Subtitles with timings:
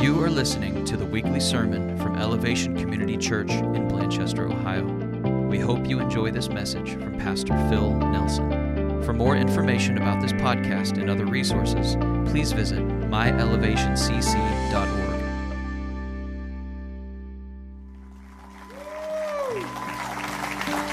[0.00, 4.84] You are listening to the weekly sermon from Elevation Community Church in Blanchester, Ohio.
[5.48, 9.02] We hope you enjoy this message from Pastor Phil Nelson.
[9.02, 11.96] For more information about this podcast and other resources,
[12.30, 15.18] please visit myelevationcc.org.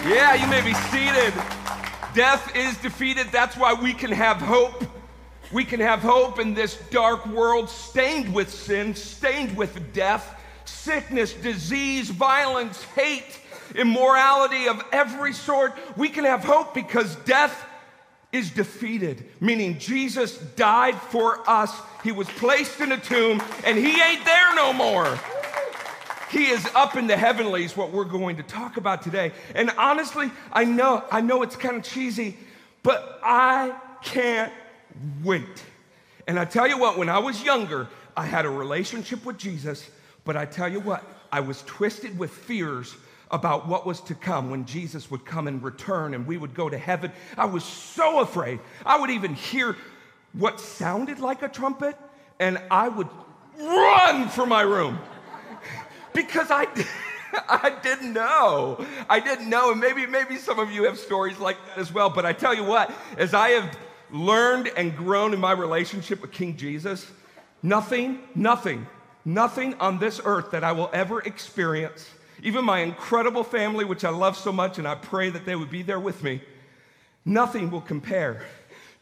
[0.10, 1.32] Yeah, you may be seated.
[2.16, 3.28] Death is defeated.
[3.32, 4.84] That's why we can have hope.
[5.52, 11.34] We can have hope in this dark world stained with sin, stained with death, sickness,
[11.34, 13.40] disease, violence, hate,
[13.76, 15.73] immorality of every sort.
[15.98, 17.66] We can have hope because death
[18.31, 21.73] is defeated, meaning Jesus died for us.
[22.04, 25.18] He was placed in a tomb and he ain't there no more.
[26.32, 29.32] He is up in the heavenlies, what we're going to talk about today.
[29.54, 32.35] And honestly, I know, I know it's kind of cheesy,
[32.84, 33.73] but I
[34.04, 34.52] can't
[35.23, 35.63] wait.
[36.27, 39.90] And I tell you what, when I was younger, I had a relationship with Jesus,
[40.24, 42.96] but I tell you what, I was twisted with fears
[43.32, 46.70] about what was to come when Jesus would come and return and we would go
[46.70, 47.12] to heaven.
[47.38, 48.60] I was so afraid.
[48.85, 49.76] I would even hear
[50.34, 51.98] what sounded like a trumpet
[52.40, 53.07] and I would
[53.57, 54.99] run for my room
[56.13, 56.68] because I,
[57.49, 58.85] I didn't know.
[59.10, 59.71] I didn't know.
[59.71, 62.10] And maybe, maybe some of you have stories like that as well.
[62.10, 63.77] But I tell you what, as I have
[64.16, 67.12] learned and grown in my relationship with King Jesus,
[67.62, 68.88] nothing, nothing,
[69.25, 72.09] nothing on this earth that I will ever experience,
[72.41, 75.69] even my incredible family, which I love so much, and I pray that they would
[75.69, 76.41] be there with me,
[77.25, 78.46] nothing will compare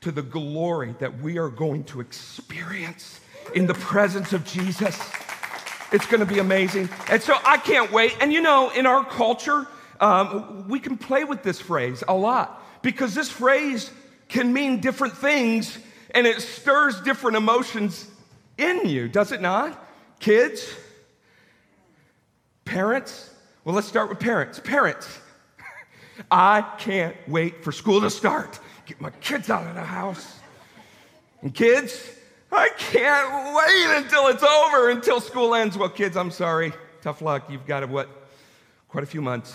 [0.01, 3.19] to the glory that we are going to experience
[3.53, 4.99] in the presence of Jesus.
[5.91, 6.89] It's going to be amazing.
[7.09, 8.17] And so I can't wait.
[8.19, 9.67] And you know, in our culture,
[9.99, 13.91] um, we can play with this phrase a lot because this phrase
[14.27, 15.77] can mean different things
[16.11, 18.09] and it stirs different emotions
[18.57, 19.83] in you, does it not?
[20.19, 20.73] Kids,
[22.65, 23.29] parents.
[23.65, 24.59] Well, let's start with parents.
[24.59, 25.19] Parents,
[26.31, 28.59] I can't wait for school to start.
[28.85, 30.39] Get my kids out of the house.
[31.41, 32.11] And kids,
[32.51, 35.77] I can't wait until it's over, until school ends.
[35.77, 36.73] Well, kids, I'm sorry.
[37.01, 37.49] Tough luck.
[37.49, 38.09] You've got, what,
[38.87, 39.53] quite a few months.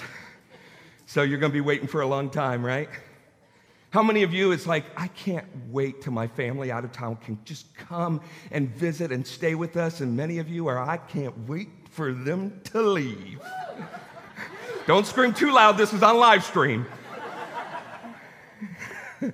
[1.07, 2.89] So you're going to be waiting for a long time, right?
[3.91, 7.17] How many of you, it's like, I can't wait till my family out of town
[7.17, 10.01] can just come and visit and stay with us?
[10.01, 13.41] And many of you are, I can't wait for them to leave.
[14.87, 16.85] Don't scream too loud, this is on live stream.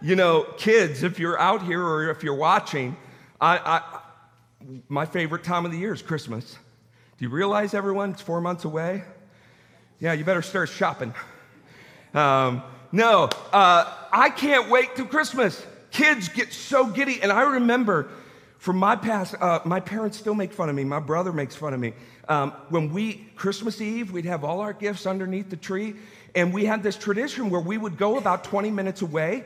[0.00, 2.96] you know, kids, if you're out here or if you're watching,
[3.40, 4.00] I, I,
[4.88, 6.56] my favorite time of the year is Christmas.
[7.18, 9.02] Do you realize, everyone, it's four months away?
[9.98, 11.12] Yeah, you better start shopping.
[12.14, 15.64] Um, no, uh, I can't wait till Christmas.
[15.90, 17.22] Kids get so giddy.
[17.22, 18.10] And I remember
[18.58, 20.84] from my past, uh, my parents still make fun of me.
[20.84, 21.94] My brother makes fun of me.
[22.28, 25.94] Um, when we, Christmas Eve, we'd have all our gifts underneath the tree.
[26.34, 29.44] And we had this tradition where we would go about 20 minutes away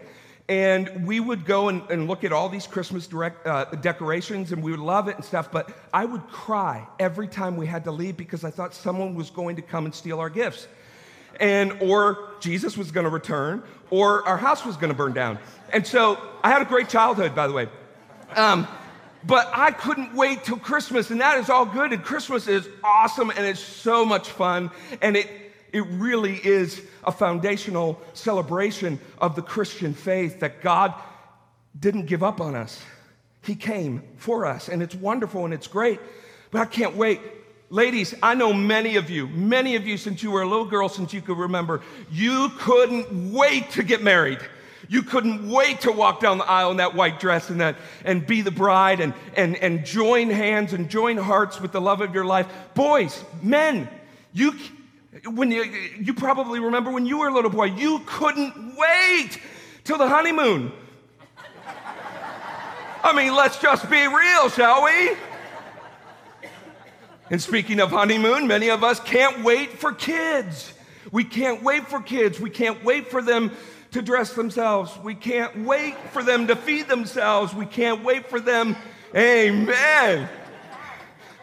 [0.48, 4.62] and we would go and, and look at all these Christmas direct, uh, decorations and
[4.62, 5.50] we would love it and stuff.
[5.50, 9.30] But I would cry every time we had to leave because I thought someone was
[9.30, 10.68] going to come and steal our gifts.
[11.38, 15.38] And, or Jesus was going to return, or our house was going to burn down.
[15.72, 17.68] And so I had a great childhood, by the way.
[18.34, 18.66] Um,
[19.24, 21.92] but I couldn't wait till Christmas, and that is all good.
[21.92, 24.70] And Christmas is awesome, and it's so much fun,
[25.02, 25.28] and it
[25.72, 30.94] it really is a foundational celebration of the Christian faith that God
[31.78, 32.82] didn't give up on us.
[33.42, 36.00] He came for us, and it's wonderful and it's great.
[36.50, 37.20] But I can't wait.
[37.68, 40.88] Ladies, I know many of you, many of you since you were a little girl,
[40.88, 41.82] since you could remember,
[42.12, 44.38] you couldn't wait to get married.
[44.88, 48.24] You couldn't wait to walk down the aisle in that white dress and, that, and
[48.24, 52.14] be the bride and, and, and join hands and join hearts with the love of
[52.14, 52.46] your life.
[52.74, 53.88] Boys, men,
[54.32, 54.54] you,
[55.24, 55.64] when you,
[56.00, 59.40] you probably remember when you were a little boy, you couldn't wait
[59.82, 60.70] till the honeymoon.
[63.02, 65.16] I mean, let's just be real, shall we?
[67.30, 70.72] And speaking of honeymoon, many of us can't wait for kids.
[71.10, 72.40] We can't wait for kids.
[72.40, 73.50] We can't wait for them
[73.92, 74.96] to dress themselves.
[75.02, 77.54] We can't wait for them to feed themselves.
[77.54, 78.76] We can't wait for them.
[79.14, 80.28] Amen.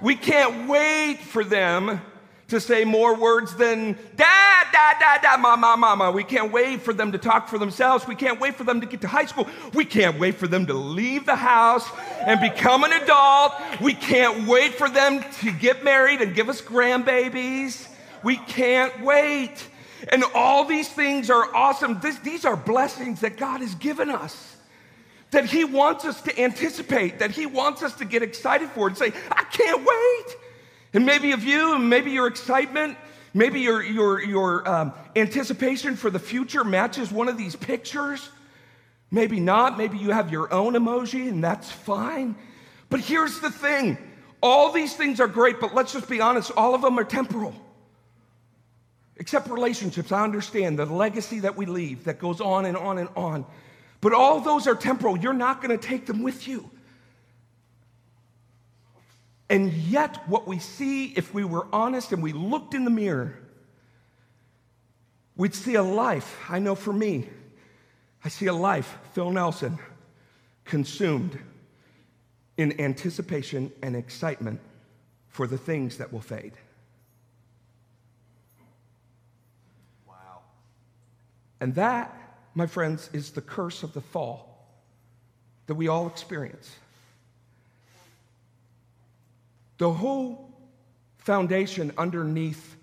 [0.01, 2.01] We can't wait for them
[2.53, 6.11] to say more words than dad, dad, dad, dad, mama, mama.
[6.11, 8.07] We can't wait for them to talk for themselves.
[8.07, 9.47] We can't wait for them to get to high school.
[9.73, 11.89] We can't wait for them to leave the house
[12.21, 13.53] and become an adult.
[13.81, 17.88] We can't wait for them to get married and give us grandbabies.
[18.23, 19.67] We can't wait.
[20.09, 22.00] And all these things are awesome.
[22.01, 24.57] This, these are blessings that God has given us.
[25.31, 28.97] that He wants us to anticipate, that He wants us to get excited for and
[28.97, 30.38] say, I can't wait.
[30.94, 32.98] And maybe of you, and maybe your excitement,
[33.34, 38.30] maybe your, your, your um, anticipation for the future matches one of these pictures.
[39.10, 39.78] Maybe not.
[39.78, 42.36] Maybe you have your own emoji, and that's fine.
[42.90, 43.98] But here's the thing
[44.42, 47.56] all these things are great, but let's just be honest, all of them are temporal.
[49.16, 53.07] Except relationships, I understand the legacy that we leave that goes on and on and
[53.16, 53.46] on.
[54.01, 55.18] But all those are temporal.
[55.18, 56.69] You're not going to take them with you.
[59.53, 63.38] And yet, what we see, if we were honest and we looked in the mirror,
[65.35, 66.39] we'd see a life.
[66.50, 67.29] I know for me,
[68.25, 69.77] I see a life, Phil Nelson,
[70.65, 71.38] consumed
[72.57, 74.59] in anticipation and excitement
[75.27, 76.53] for the things that will fade.
[80.07, 80.39] Wow.
[81.61, 84.67] And that, my friends, is the curse of the fall
[85.67, 86.71] that we all experience.
[89.83, 90.50] The whole
[91.18, 92.77] foundation underneath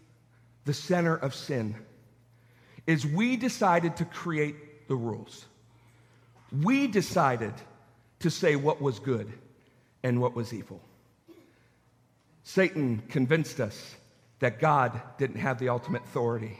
[0.66, 1.74] the center of sin
[2.86, 5.46] is we decided to create the rules.
[6.52, 7.54] We decided
[8.18, 9.32] to say what was good
[10.02, 10.82] and what was evil.
[12.42, 13.94] Satan convinced us
[14.40, 16.58] that God didn't have the ultimate authority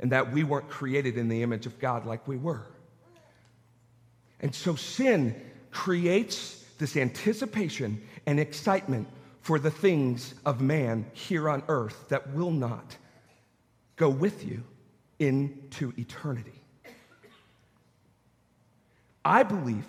[0.00, 2.66] and that we weren't created in the image of God like we were.
[4.40, 5.40] And so sin
[5.70, 9.06] creates this anticipation and excitement
[9.40, 12.96] for the things of man here on earth that will not
[13.96, 14.62] go with you
[15.18, 16.60] into eternity.
[19.24, 19.86] I believe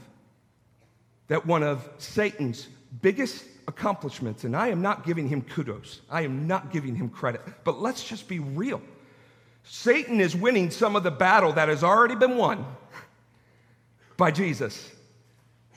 [1.28, 2.68] that one of Satan's
[3.02, 7.42] biggest accomplishments, and I am not giving him kudos, I am not giving him credit,
[7.64, 8.82] but let's just be real.
[9.64, 12.66] Satan is winning some of the battle that has already been won
[14.18, 14.92] by Jesus.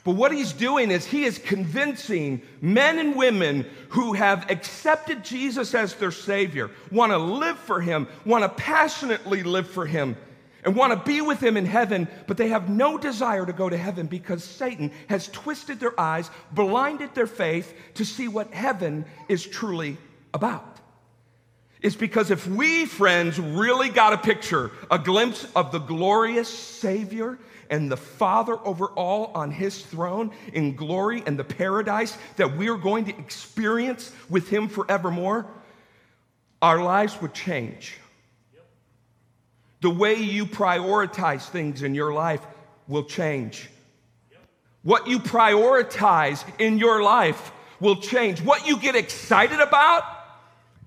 [0.05, 5.73] But what he's doing is he is convincing men and women who have accepted Jesus
[5.73, 10.15] as their Savior, want to live for him, want to passionately live for him,
[10.63, 13.67] and want to be with him in heaven, but they have no desire to go
[13.67, 19.05] to heaven because Satan has twisted their eyes, blinded their faith to see what heaven
[19.27, 19.97] is truly
[20.35, 20.74] about.
[21.85, 27.37] It's because if we, friends, really got a picture, a glimpse of the glorious Savior
[27.69, 32.69] and the Father over all on his throne in glory and the paradise that we
[32.69, 35.45] are going to experience with him forevermore,
[36.59, 37.99] our lives would change.
[39.81, 42.41] The way you prioritize things in your life
[42.87, 43.69] will change.
[44.81, 48.41] What you prioritize in your life will change.
[48.41, 50.14] What you get excited about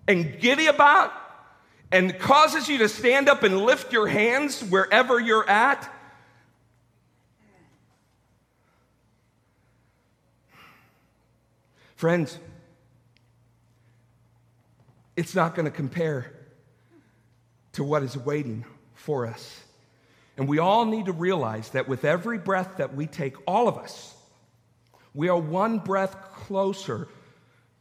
[0.09, 1.13] and giddy about
[1.93, 5.89] and causes you to stand up and lift your hands wherever you're at
[11.99, 12.39] Friends,
[15.17, 16.33] it's not going to compare
[17.73, 18.65] to what is waiting
[18.95, 19.65] for us.
[20.37, 23.79] And we all need to realize that with every breath that we take, all of
[23.79, 24.15] us,
[25.13, 27.09] we are one breath closer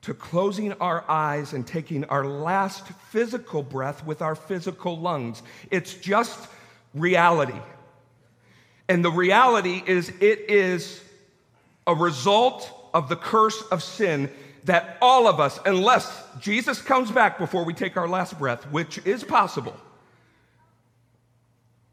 [0.07, 5.43] to closing our eyes and taking our last physical breath with our physical lungs.
[5.69, 6.47] It's just
[6.93, 7.59] reality.
[8.87, 11.03] And the reality is, it is
[11.85, 14.31] a result of the curse of sin
[14.63, 19.05] that all of us, unless Jesus comes back before we take our last breath, which
[19.05, 19.75] is possible,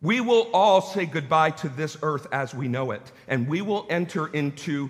[0.01, 3.89] we will all say goodbye to this earth as we know it, and we will
[3.91, 4.89] enter into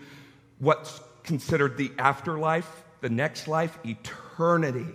[0.58, 4.88] what's considered the afterlife, the next life, eternity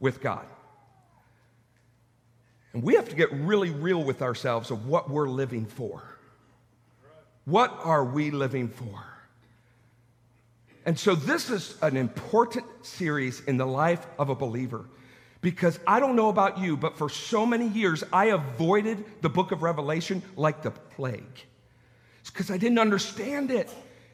[0.00, 0.46] with God.
[2.72, 6.02] And we have to get really real with ourselves of what we're living for.
[7.44, 9.04] What are we living for?
[10.86, 14.86] And so, this is an important series in the life of a believer
[15.42, 19.52] because I don't know about you, but for so many years, I avoided the book
[19.52, 21.44] of Revelation like the plague.
[22.22, 23.68] It's because I didn't understand it.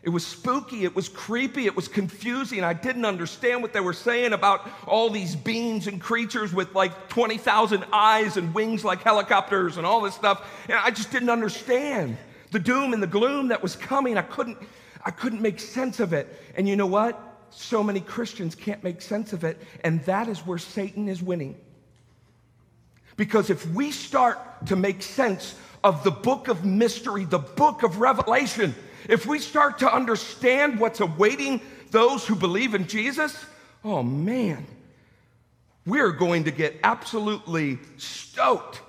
[0.07, 2.63] It was spooky, it was creepy, it was confusing.
[2.63, 7.09] I didn't understand what they were saying about all these beings and creatures with like
[7.09, 10.49] 20,000 eyes and wings like helicopters and all this stuff.
[10.69, 12.17] And I just didn't understand
[12.53, 14.17] the doom and the gloom that was coming.
[14.17, 14.59] I couldn't
[15.05, 16.41] I couldn't make sense of it.
[16.57, 17.21] And you know what?
[17.51, 19.61] So many Christians can't make sense of it.
[19.83, 21.57] And that is where Satan is winning.
[23.17, 27.99] Because if we start to make sense of the book of mystery, the book of
[27.99, 28.73] Revelation,
[29.09, 31.61] if we start to understand what's awaiting
[31.91, 33.45] those who believe in Jesus,
[33.85, 34.67] oh man,
[35.85, 38.81] we're going to get absolutely stoked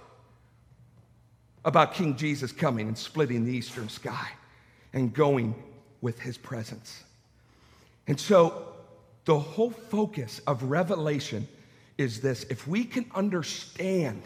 [1.64, 4.30] about King Jesus coming and splitting the eastern sky.
[4.94, 5.54] and going
[6.02, 7.04] with his presence.
[8.08, 8.74] And so
[9.26, 11.48] the whole focus of Revelation
[11.98, 14.24] is this if we can understand,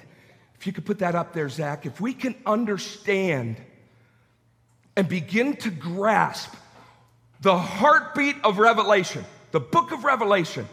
[0.56, 3.58] if you could put that up there, Zach, if we can understand
[4.96, 6.54] and begin to grasp
[7.42, 10.68] the heartbeat of Revelation, the book of Revelation,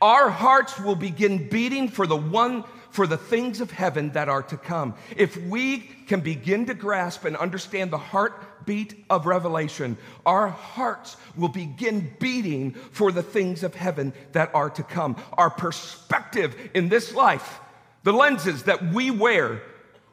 [0.00, 4.42] our hearts will begin beating for the one for the things of heaven that are
[4.42, 4.94] to come.
[5.16, 11.48] If we can begin to grasp and understand the heartbeat of Revelation, our hearts will
[11.48, 15.16] begin beating for the things of heaven that are to come.
[15.34, 17.60] Our perspective in this life,
[18.04, 19.62] the lenses that we wear,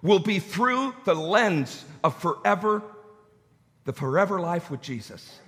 [0.01, 2.83] will be through the lens of forever,
[3.85, 5.39] the forever life with Jesus.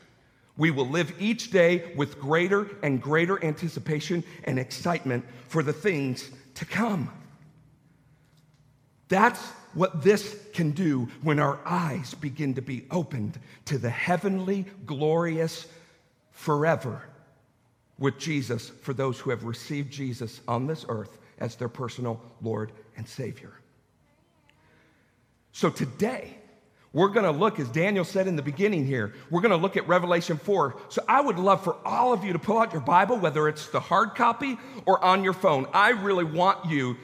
[0.55, 6.29] We will live each day with greater and greater anticipation and excitement for the things
[6.55, 7.11] to come.
[9.09, 9.41] That's
[9.73, 15.67] what this can do when our eyes begin to be opened to the heavenly, glorious
[16.31, 17.03] forever
[17.99, 22.71] with Jesus for those who have received Jesus on this earth as their personal Lord
[22.95, 23.53] and Savior.
[25.51, 26.37] So today,
[26.97, 29.77] we're going to look, as Daniel said in the beginning here, we're going to look
[29.77, 30.75] at Revelation 4.
[30.89, 33.67] So I would love for all of you to pull out your Bible, whether it's
[33.67, 35.67] the hard copy or on your phone.
[35.75, 36.97] I really want you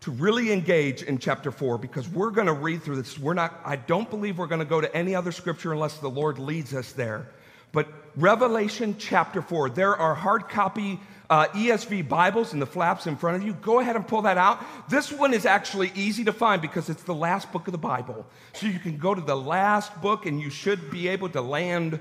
[0.00, 3.16] to really engage in chapter 4 because we're going to read through this.
[3.16, 6.10] We're not, I don't believe we're going to go to any other scripture unless the
[6.10, 7.28] Lord leads us there.
[7.70, 7.86] But
[8.16, 10.98] Revelation chapter 4, there are hard copy
[11.32, 14.36] uh, ESV Bibles in the flaps in front of you, go ahead and pull that
[14.36, 14.62] out.
[14.90, 18.26] This one is actually easy to find because it's the last book of the Bible.
[18.52, 22.00] So you can go to the last book and you should be able to land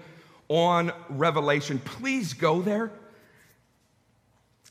[0.49, 1.79] on Revelation.
[1.79, 2.91] Please go there.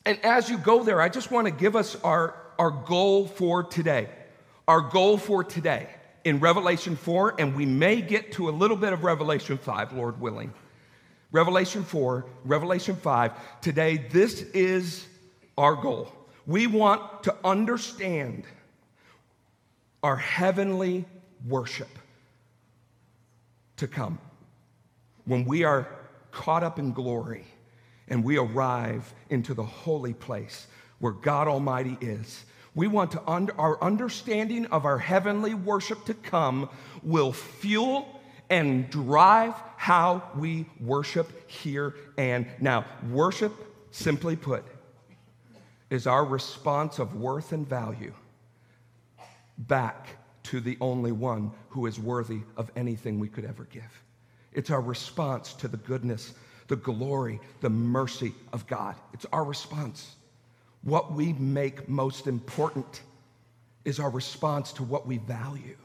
[0.05, 3.63] And as you go there, I just want to give us our, our goal for
[3.63, 4.11] today.
[4.69, 5.89] Our goal for today
[6.23, 10.21] in Revelation 4, and we may get to a little bit of Revelation 5, Lord
[10.21, 10.53] willing.
[11.33, 13.61] Revelation 4, Revelation 5.
[13.61, 15.07] Today, this is
[15.57, 16.13] our goal.
[16.47, 18.45] We want to understand
[20.03, 21.05] our heavenly
[21.47, 21.89] worship
[23.77, 24.19] to come.
[25.25, 25.87] When we are
[26.33, 27.45] caught up in glory
[28.09, 30.67] and we arrive into the holy place
[30.99, 32.45] where God Almighty is,
[32.75, 36.69] we want to, under, our understanding of our heavenly worship to come
[37.03, 42.85] will fuel and drive how we worship here and now.
[43.11, 43.51] Worship,
[43.93, 44.63] simply put,
[45.89, 48.13] is our response of worth and value
[49.57, 50.09] back
[50.43, 54.03] to the only one who is worthy of anything we could ever give.
[54.53, 56.35] It's our response to the goodness,
[56.69, 58.97] the glory, the mercy of God.
[59.15, 60.17] It's our response.
[60.83, 63.01] What we make most important
[63.87, 65.79] is our response to what we value.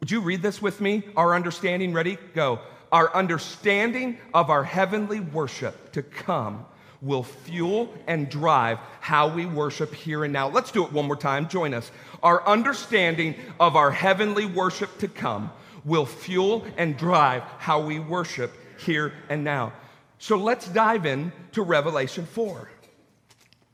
[0.00, 1.04] Would you read this with me?
[1.16, 2.16] Our understanding, ready?
[2.34, 2.60] Go.
[2.90, 6.64] Our understanding of our heavenly worship to come
[7.02, 10.48] will fuel and drive how we worship here and now.
[10.48, 11.48] Let's do it one more time.
[11.48, 11.90] Join us.
[12.22, 15.50] Our understanding of our heavenly worship to come
[15.84, 19.72] will fuel and drive how we worship here and now.
[20.18, 22.68] So let's dive in to Revelation 4.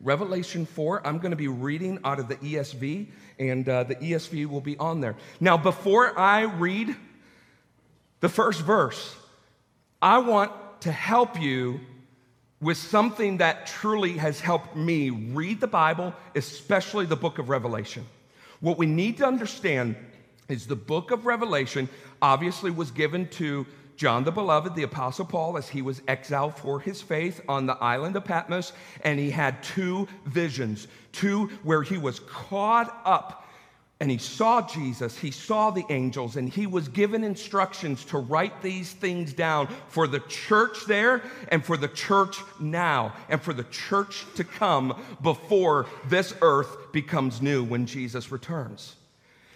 [0.01, 3.07] Revelation 4, I'm going to be reading out of the ESV
[3.39, 5.17] and uh, the ESV will be on there.
[5.41, 6.95] Now, before I read
[8.21, 9.17] the first verse,
[10.03, 11.81] I want to help you
[12.61, 18.07] with something that truly has helped me read the Bible, especially the book of Revelation.
[18.61, 19.97] What we need to understand
[20.49, 21.89] is the book of Revelation
[22.23, 26.81] obviously was given to John the Beloved, the Apostle Paul, as he was exiled for
[26.81, 28.73] his faith on the island of Patmos,
[29.03, 33.47] and he had two visions, two where he was caught up
[33.99, 38.61] and he saw Jesus, he saw the angels, and he was given instructions to write
[38.61, 43.65] these things down for the church there and for the church now and for the
[43.65, 48.97] church to come before this earth becomes new when Jesus returns.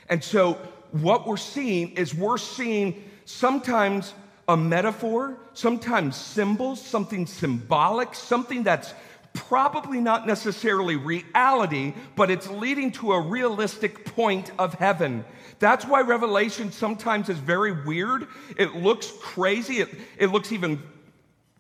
[0.09, 0.55] And so,
[0.93, 4.15] what we're seeing is we're seeing sometimes
[4.51, 8.93] a metaphor, sometimes symbols, something symbolic, something that's
[9.33, 15.25] probably not necessarily reality, but it's leading to a realistic point of heaven.
[15.61, 18.27] That's why Revelation sometimes is very weird.
[18.57, 19.83] It looks crazy.
[19.83, 19.89] It,
[20.19, 20.83] it looks even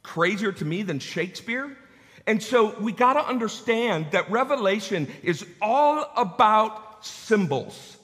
[0.02, 1.76] crazier to me than Shakespeare.
[2.26, 7.98] And so we got to understand that Revelation is all about symbols.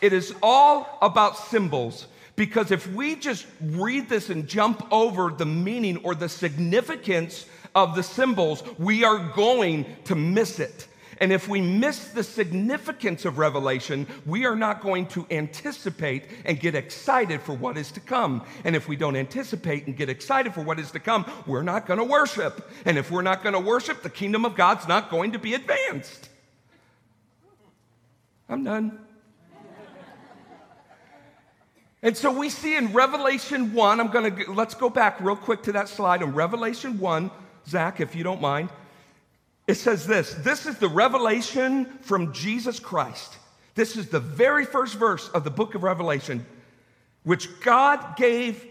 [0.00, 2.06] It is all about symbols.
[2.40, 7.44] Because if we just read this and jump over the meaning or the significance
[7.74, 10.88] of the symbols, we are going to miss it.
[11.18, 16.58] And if we miss the significance of Revelation, we are not going to anticipate and
[16.58, 18.42] get excited for what is to come.
[18.64, 21.84] And if we don't anticipate and get excited for what is to come, we're not
[21.84, 22.70] going to worship.
[22.86, 25.52] And if we're not going to worship, the kingdom of God's not going to be
[25.52, 26.30] advanced.
[28.48, 29.09] I'm done.
[32.02, 35.62] And so we see in Revelation 1, I'm going to, let's go back real quick
[35.64, 36.22] to that slide.
[36.22, 37.30] In Revelation 1,
[37.66, 38.70] Zach, if you don't mind,
[39.66, 43.36] it says this this is the revelation from Jesus Christ.
[43.74, 46.44] This is the very first verse of the book of Revelation,
[47.22, 48.66] which God gave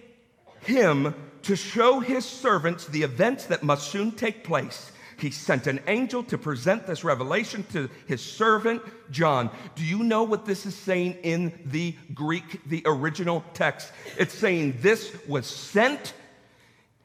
[0.62, 4.92] him to show his servants the events that must soon take place.
[5.20, 9.50] He sent an angel to present this revelation to his servant John.
[9.76, 13.92] Do you know what this is saying in the Greek, the original text?
[14.18, 16.14] It's saying this was sent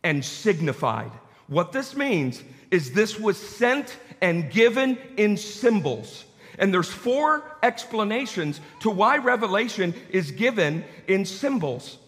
[0.03, 1.11] and signified.
[1.49, 6.25] What this means is this was sent and given in symbols.
[6.59, 11.99] And there's four explanations to why revelation is given in symbols.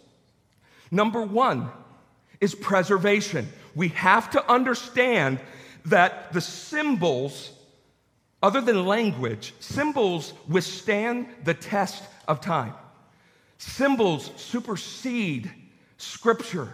[0.90, 1.68] Number 1
[2.40, 3.48] is preservation.
[3.74, 5.40] We have to understand
[5.86, 7.52] that the symbols,
[8.42, 12.74] other than language, symbols withstand the test of time.
[13.58, 15.50] Symbols supersede
[15.96, 16.68] scripture,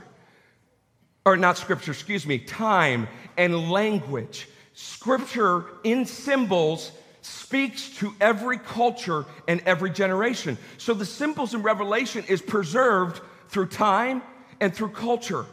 [1.25, 4.49] or not scripture, excuse me, time and language.
[4.75, 6.91] Scripture in symbols
[7.21, 10.59] speaks to every culture and every generation.
[10.79, 14.23] So the symbols in Revelation is preserved through time
[14.61, 15.45] and through culture.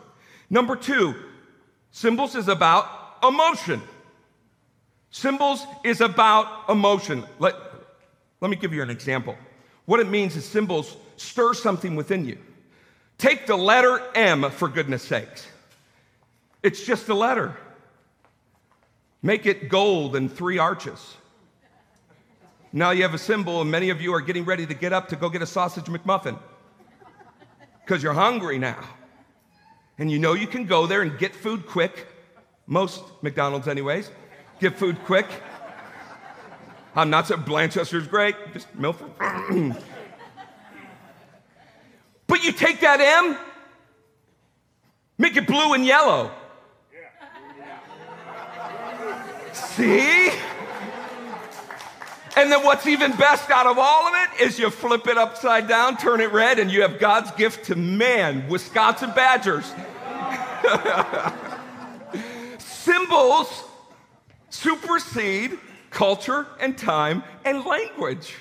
[0.50, 1.14] Number two,
[1.92, 3.82] symbols is about emotion.
[5.12, 7.24] Symbols is about emotion.
[7.40, 7.56] Let,
[8.42, 9.36] let me give you an example.
[9.86, 12.38] What it means is symbols stir something within you.
[13.18, 15.48] Take the letter M, for goodness sakes.
[16.62, 17.56] It's just a letter.
[19.22, 21.16] Make it gold and three arches.
[22.72, 25.10] Now you have a symbol, and many of you are getting ready to get up
[25.10, 26.38] to go get a sausage McMuffin
[27.84, 28.80] because you're hungry now.
[29.98, 32.08] And you know you can go there and get food quick
[32.70, 34.10] most McDonald's, anyways.
[34.62, 35.26] Get food quick.
[36.96, 39.10] I'm not saying Blanchester's great, just Milford.
[42.28, 43.38] but you take that M,
[45.18, 46.32] make it blue and yellow.
[49.52, 50.30] See?
[52.38, 55.68] And then what's even best out of all of it is you flip it upside
[55.68, 59.74] down, turn it red, and you have God's gift to man, Wisconsin Badgers.
[63.20, 63.64] Symbols
[64.50, 68.36] supersede culture and time and language.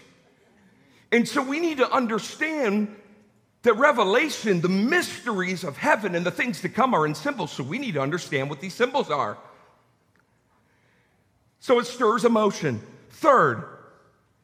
[1.11, 2.95] And so we need to understand
[3.63, 7.51] that revelation, the mysteries of heaven and the things to come are in symbols.
[7.53, 9.37] So we need to understand what these symbols are.
[11.61, 12.81] So it stirs emotion.
[13.11, 13.65] Third,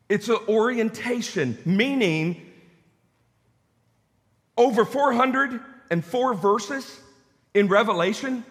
[0.08, 2.42] it's an orientation, meaning
[4.56, 7.00] over 404 verses
[7.54, 8.44] in Revelation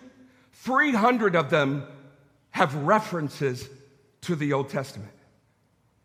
[0.53, 1.85] 300 of them
[2.51, 3.67] have references
[4.21, 5.11] to the Old Testament.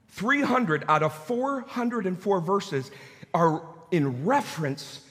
[0.09, 2.91] 300 out of 404 verses
[3.35, 5.03] are in reference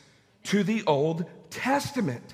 [0.43, 2.33] to the Old Testament.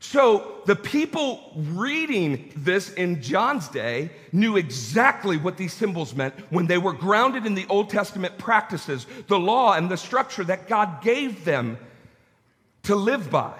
[0.00, 6.66] So the people reading this in John's day knew exactly what these symbols meant when
[6.66, 11.02] they were grounded in the Old Testament practices, the law and the structure that God
[11.02, 11.78] gave them
[12.82, 13.54] to live by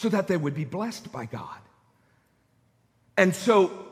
[0.00, 1.58] so that they would be blessed by God.
[3.18, 3.86] And so,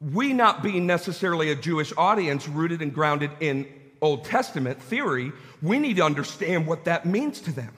[0.00, 3.68] we not being necessarily a Jewish audience rooted and grounded in
[4.00, 7.72] Old Testament theory, we need to understand what that means to them.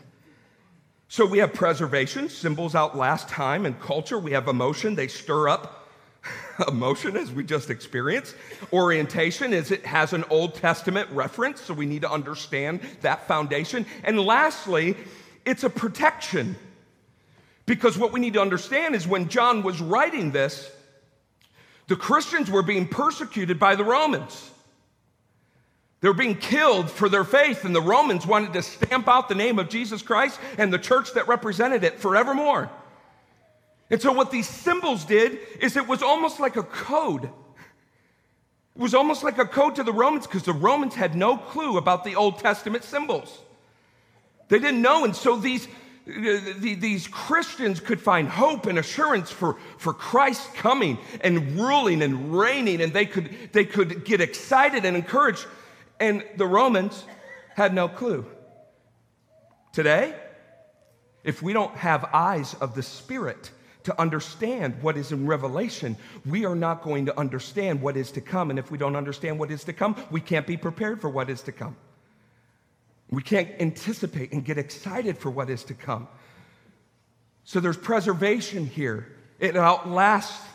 [1.08, 4.18] So we have preservation, symbols outlast time and culture.
[4.18, 5.88] We have emotion, they stir up
[6.68, 8.36] emotion as we just experienced.
[8.72, 13.84] Orientation is it has an Old Testament reference, so we need to understand that foundation.
[14.04, 14.96] And lastly,
[15.44, 16.56] it's a protection.
[17.66, 20.70] Because what we need to understand is when John was writing this,
[21.86, 24.50] the Christians were being persecuted by the Romans.
[26.00, 29.34] They were being killed for their faith, and the Romans wanted to stamp out the
[29.34, 32.70] name of Jesus Christ and the church that represented it forevermore.
[33.90, 37.24] And so, what these symbols did is it was almost like a code.
[37.24, 41.78] It was almost like a code to the Romans because the Romans had no clue
[41.78, 43.38] about the Old Testament symbols.
[44.48, 45.68] They didn't know, and so these,
[46.06, 52.82] these Christians could find hope and assurance for, for Christ coming and ruling and reigning,
[52.82, 55.46] and they could, they could get excited and encouraged.
[55.98, 57.04] And the Romans
[57.54, 58.26] had no clue.
[59.72, 60.14] Today,
[61.22, 63.50] if we don't have eyes of the Spirit
[63.84, 68.20] to understand what is in Revelation, we are not going to understand what is to
[68.20, 68.50] come.
[68.50, 71.30] And if we don't understand what is to come, we can't be prepared for what
[71.30, 71.76] is to come.
[73.14, 76.08] We can't anticipate and get excited for what is to come.
[77.44, 79.06] So there's preservation here.
[79.38, 80.46] It outlasts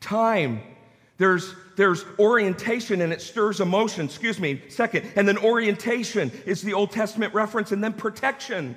[0.00, 0.62] time.
[1.18, 4.06] There's, there's orientation and it stirs emotion.
[4.06, 5.06] Excuse me, second.
[5.16, 8.76] And then orientation is the Old Testament reference, and then protection.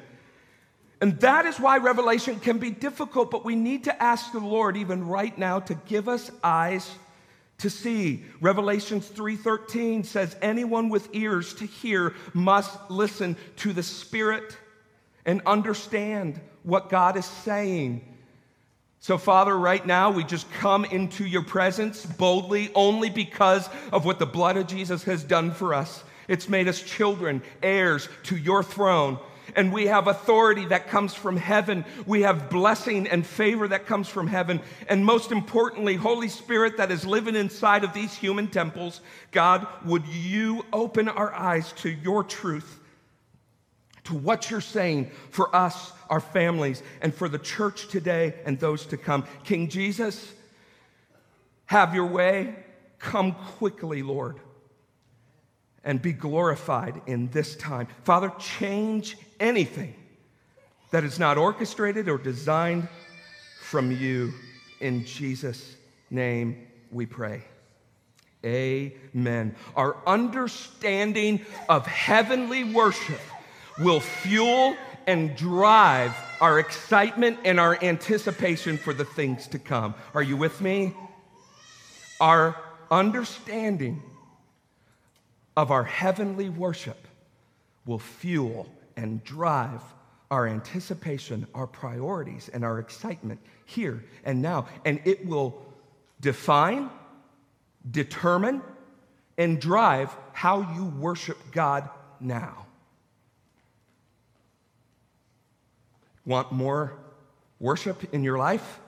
[1.02, 4.78] And that is why Revelation can be difficult, but we need to ask the Lord,
[4.78, 6.90] even right now, to give us eyes
[7.60, 8.24] to see.
[8.40, 14.58] Revelations 3:13 says anyone with ears to hear must listen to the Spirit
[15.26, 18.02] and understand what God is saying.
[19.00, 24.20] So, Father, right now we just come into your presence boldly only because of what
[24.20, 26.04] the blood of Jesus has done for us.
[26.28, 29.20] It's made us children, heirs to your throne
[29.56, 31.86] and we have authority that comes from heaven.
[32.06, 34.62] We have blessing and favor that comes from heaven.
[34.88, 39.02] And most importantly, Holy Spirit that is living inside of these human temples.
[39.32, 42.80] God, would you open our eyes to your truth,
[44.06, 48.86] to what you're saying for us, our families, and for the church today and those
[48.88, 49.26] to come?
[49.44, 50.34] King Jesus,
[51.66, 52.56] have your way.
[53.00, 54.40] Come quickly, Lord
[55.88, 57.88] and be glorified in this time.
[58.04, 59.94] Father, change anything
[60.92, 62.88] that is not orchestrated or designed
[63.62, 64.34] from you.
[64.80, 65.76] In Jesus'
[66.10, 67.44] name we pray.
[68.46, 69.56] Amen.
[69.76, 73.20] Our understanding of heavenly worship
[73.80, 79.96] will fuel and drive our excitement and our anticipation for the things to come.
[80.14, 80.94] Are you with me?
[82.22, 82.56] Our
[82.92, 84.02] understanding
[85.56, 87.08] of our heavenly worship
[87.86, 89.82] will fuel and drive
[90.30, 94.68] our anticipation, our priorities, and our excitement here and now.
[94.84, 95.66] And it will
[96.20, 96.90] define,
[97.90, 98.62] determine,
[99.38, 102.66] and drive how you worship God now.
[106.26, 106.98] Want more
[107.60, 108.80] worship in your life?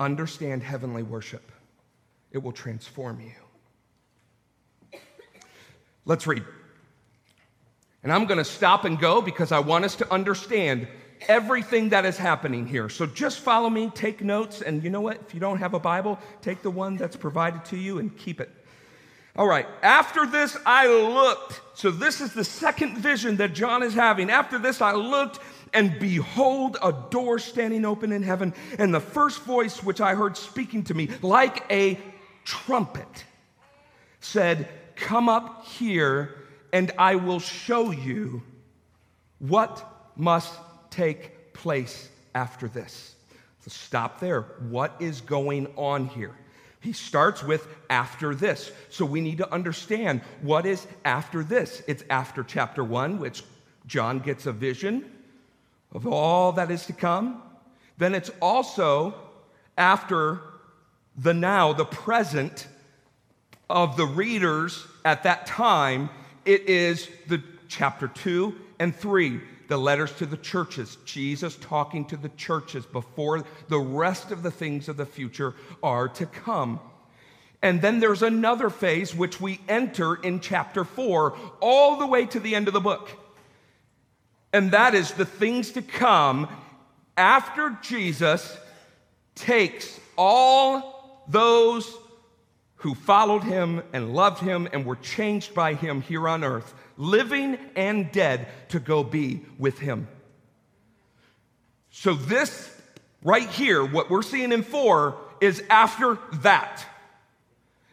[0.00, 1.52] Understand heavenly worship,
[2.32, 5.00] it will transform you.
[6.04, 6.44] Let's read.
[8.02, 10.86] And I'm going to stop and go because I want us to understand
[11.26, 12.88] everything that is happening here.
[12.88, 15.20] So just follow me, take notes, and you know what?
[15.26, 18.40] If you don't have a Bible, take the one that's provided to you and keep
[18.40, 18.50] it.
[19.34, 21.60] All right, after this I looked.
[21.74, 24.30] So this is the second vision that John is having.
[24.30, 25.38] After this I looked,
[25.72, 30.36] and behold, a door standing open in heaven, and the first voice which I heard
[30.36, 31.98] speaking to me, like a
[32.44, 33.24] trumpet,
[34.20, 38.42] said, Come up here and I will show you
[39.38, 40.52] what must
[40.90, 43.14] take place after this.
[43.60, 44.42] So stop there.
[44.68, 46.34] What is going on here?
[46.80, 48.70] He starts with after this.
[48.88, 51.82] So we need to understand what is after this.
[51.88, 53.42] It's after chapter one, which
[53.86, 55.10] John gets a vision
[55.92, 57.42] of all that is to come.
[57.96, 59.14] Then it's also
[59.76, 60.40] after
[61.16, 62.68] the now, the present
[63.68, 66.10] of the readers at that time
[66.48, 72.16] it is the chapter 2 and 3, the letters to the churches, Jesus talking to
[72.16, 76.80] the churches before the rest of the things of the future are to come.
[77.60, 82.40] And then there's another phase which we enter in chapter 4 all the way to
[82.40, 83.10] the end of the book.
[84.50, 86.48] And that is the things to come
[87.18, 88.56] after Jesus
[89.34, 91.94] takes all those
[92.78, 97.58] who followed him and loved him and were changed by him here on earth, living
[97.76, 100.08] and dead, to go be with him.
[101.90, 102.70] So, this
[103.22, 106.84] right here, what we're seeing in four, is after that.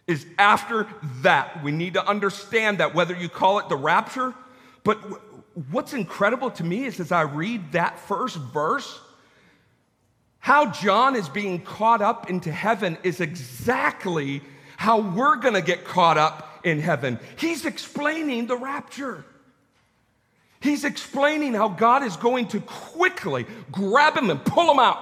[0.05, 0.87] Is after
[1.21, 1.63] that.
[1.63, 4.35] We need to understand that, whether you call it the rapture,
[4.83, 4.99] but
[5.71, 8.99] what's incredible to me is as I read that first verse,
[10.37, 14.43] how John is being caught up into heaven is exactly
[14.77, 17.19] how we're going to get caught up in heaven.
[17.37, 19.23] He's explaining the rapture.
[20.59, 24.99] He's explaining how God is going to quickly grab him and pull him out.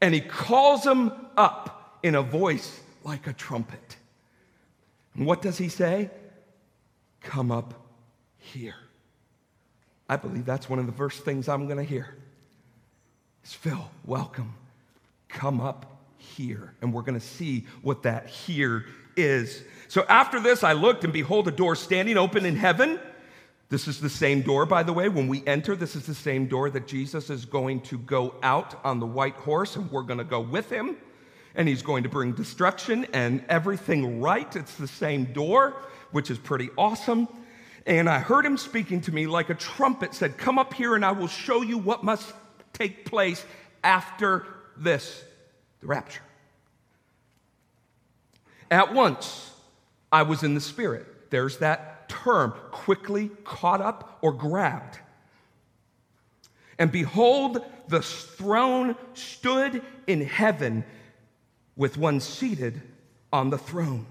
[0.00, 3.96] And he calls him up in a voice like a trumpet.
[5.14, 6.10] And what does he say?
[7.20, 7.74] Come up
[8.38, 8.76] here.
[10.08, 12.16] I believe that's one of the first things I'm going to hear.
[13.42, 14.54] It's Phil, welcome.
[15.28, 15.99] Come up
[16.40, 16.74] here.
[16.80, 19.62] And we're going to see what that here is.
[19.88, 22.98] So after this, I looked, and behold, a door standing open in heaven.
[23.68, 25.08] This is the same door, by the way.
[25.08, 28.80] When we enter, this is the same door that Jesus is going to go out
[28.84, 30.96] on the white horse, and we're going to go with him.
[31.54, 34.54] And he's going to bring destruction and everything right.
[34.54, 35.74] It's the same door,
[36.12, 37.28] which is pretty awesome.
[37.86, 41.04] And I heard him speaking to me like a trumpet said, Come up here, and
[41.04, 42.32] I will show you what must
[42.72, 43.44] take place
[43.82, 45.24] after this
[45.80, 46.22] the rapture.
[48.70, 49.50] At once,
[50.12, 51.30] I was in the Spirit.
[51.30, 54.98] There's that term, quickly caught up or grabbed.
[56.78, 60.84] And behold, the throne stood in heaven
[61.76, 62.80] with one seated
[63.32, 64.06] on the throne.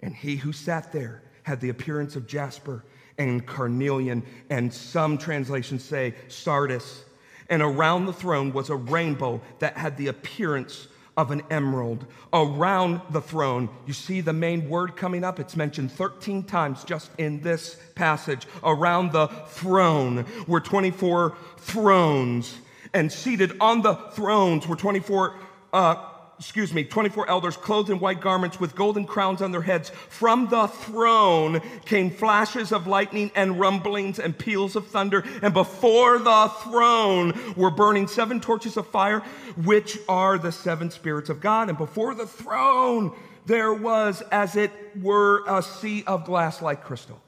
[0.00, 2.84] And he who sat there had the appearance of jasper
[3.18, 7.04] and carnelian, and some translations say sardis.
[7.50, 12.06] And around the throne was a rainbow that had the appearance of an emerald.
[12.32, 15.38] Around the throne, you see the main word coming up?
[15.38, 18.46] It's mentioned 13 times just in this passage.
[18.64, 22.56] Around the throne were 24 thrones,
[22.94, 25.36] and seated on the thrones were 24.
[25.72, 26.11] Uh,
[26.42, 29.90] excuse me, 24 elders clothed in white garments with golden crowns on their heads.
[29.90, 35.24] From the throne came flashes of lightning and rumblings and peals of thunder.
[35.40, 39.20] And before the throne were burning seven torches of fire,
[39.56, 41.68] which are the seven spirits of God.
[41.68, 43.14] And before the throne
[43.46, 47.22] there was, as it were, a sea of glass like crystal.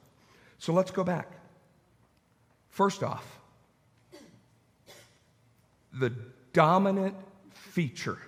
[0.59, 1.31] So let's go back.
[2.69, 3.39] First off,
[5.93, 6.13] the
[6.53, 7.15] dominant
[7.53, 8.19] feature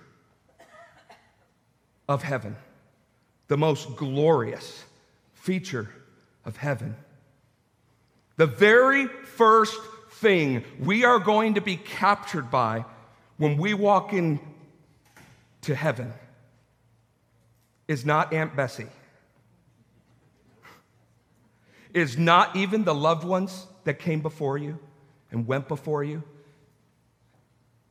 [2.07, 2.55] of heaven,
[3.47, 4.83] the most glorious
[5.33, 5.89] feature
[6.45, 6.95] of heaven.
[8.37, 9.79] The very first
[10.11, 12.85] thing we are going to be captured by
[13.37, 14.39] when we walk in
[15.61, 16.13] to heaven
[17.87, 18.87] is not Aunt Bessie,
[21.93, 24.79] is not even the loved ones that came before you
[25.31, 26.23] and went before you.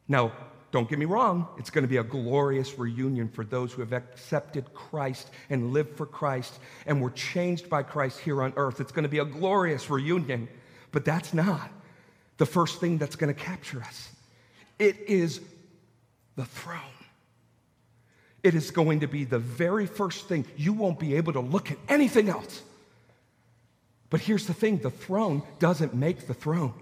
[0.08, 0.32] Now,
[0.76, 3.94] don't get me wrong, it's going to be a glorious reunion for those who have
[3.94, 8.78] accepted Christ and lived for Christ and were changed by Christ here on earth.
[8.78, 10.48] It's going to be a glorious reunion,
[10.92, 11.70] but that's not
[12.36, 14.10] the first thing that's going to capture us.
[14.78, 15.40] It is
[16.36, 16.80] the throne.
[18.42, 20.44] It is going to be the very first thing.
[20.58, 22.60] You won't be able to look at anything else.
[24.10, 26.74] But here's the thing the throne doesn't make the throne,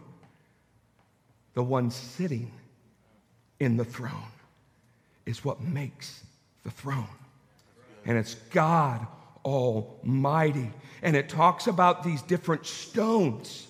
[1.55, 2.51] the one sitting
[3.61, 4.33] in the throne
[5.27, 6.25] is what makes
[6.65, 7.09] the throne.
[8.05, 9.07] And it's God
[9.45, 10.71] Almighty.
[11.03, 13.67] And it talks about these different stones.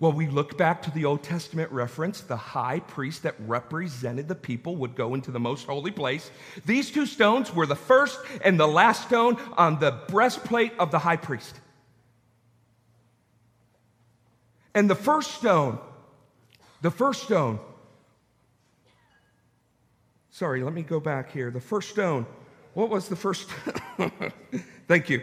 [0.00, 4.34] Well, we look back to the Old Testament reference, the high priest that represented the
[4.34, 6.30] people would go into the most holy place.
[6.66, 10.98] These two stones were the first and the last stone on the breastplate of the
[10.98, 11.58] high priest.
[14.74, 15.78] And the first stone,
[16.82, 17.60] the first stone
[20.34, 21.52] Sorry, let me go back here.
[21.52, 22.26] The first stone.
[22.72, 23.48] What was the first?
[24.88, 25.22] Thank you.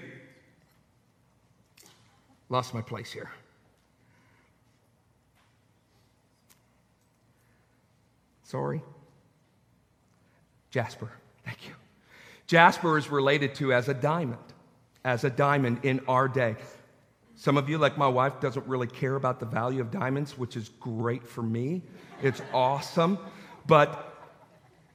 [2.48, 3.30] Lost my place here.
[8.44, 8.82] Sorry.
[10.70, 11.12] Jasper.
[11.44, 11.74] Thank you.
[12.48, 14.40] Jasper is related to as a diamond,
[15.04, 16.56] as a diamond in our day.
[17.36, 20.56] Some of you, like my wife, doesn't really care about the value of diamonds, which
[20.56, 21.82] is great for me.
[22.24, 23.20] It's awesome.
[23.68, 24.11] But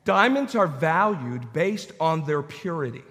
[0.07, 3.03] Diamonds are valued based on their purity.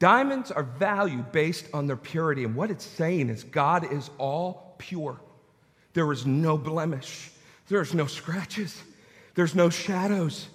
[0.00, 2.42] Diamonds are valued based on their purity.
[2.42, 5.20] And what it's saying is God is all pure.
[5.92, 7.30] There is no blemish,
[7.68, 8.82] there's no scratches,
[9.36, 10.48] there's no shadows.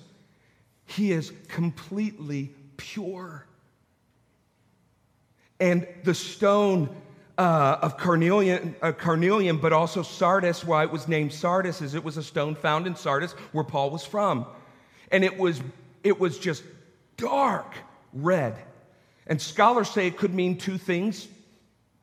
[0.86, 3.46] He is completely pure.
[5.58, 6.94] And the stone
[7.38, 12.04] uh, of carnelian, uh, carnelian, but also Sardis, why it was named Sardis, is it
[12.04, 14.46] was a stone found in Sardis where Paul was from
[15.16, 15.62] and it was,
[16.04, 16.62] it was just
[17.16, 17.74] dark
[18.12, 18.58] red.
[19.28, 21.30] And scholars say it could mean two things,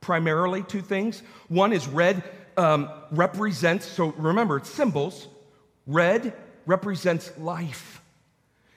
[0.01, 1.23] primarily two things.
[1.49, 2.25] One is red
[2.57, 5.29] um, represents, so remember, it's symbols.
[5.87, 6.33] Red
[6.65, 8.01] represents life.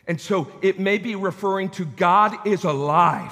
[0.05, 3.31] And so it may be referring to God is alive,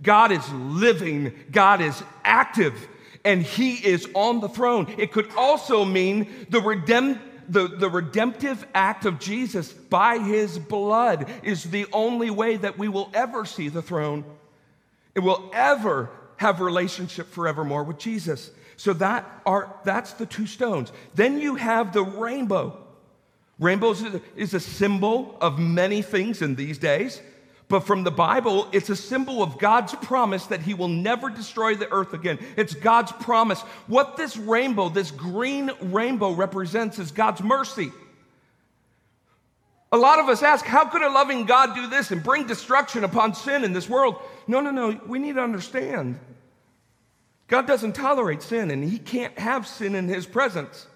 [0.00, 2.86] God is living, God is active,
[3.24, 4.94] and He is on the throne.
[4.96, 11.28] It could also mean the redemption the, the redemptive act of Jesus by his blood
[11.42, 14.24] is the only way that we will ever see the throne.
[15.16, 18.52] It will ever have relationship forevermore with Jesus.
[18.76, 20.92] So that are that's the two stones.
[21.14, 22.78] Then you have the rainbow.
[23.58, 23.94] Rainbow
[24.36, 27.20] is a symbol of many things in these days,
[27.70, 31.76] But from the Bible, it's a symbol of God's promise that He will never destroy
[31.76, 32.40] the earth again.
[32.56, 33.60] It's God's promise.
[33.86, 37.92] What this rainbow, this green rainbow, represents is God's mercy.
[39.92, 43.04] A lot of us ask, how could a loving God do this and bring destruction
[43.04, 44.16] upon sin in this world?
[44.48, 45.00] No, no, no.
[45.06, 46.18] We need to understand
[47.46, 50.88] God doesn't tolerate sin, and He can't have sin in His presence.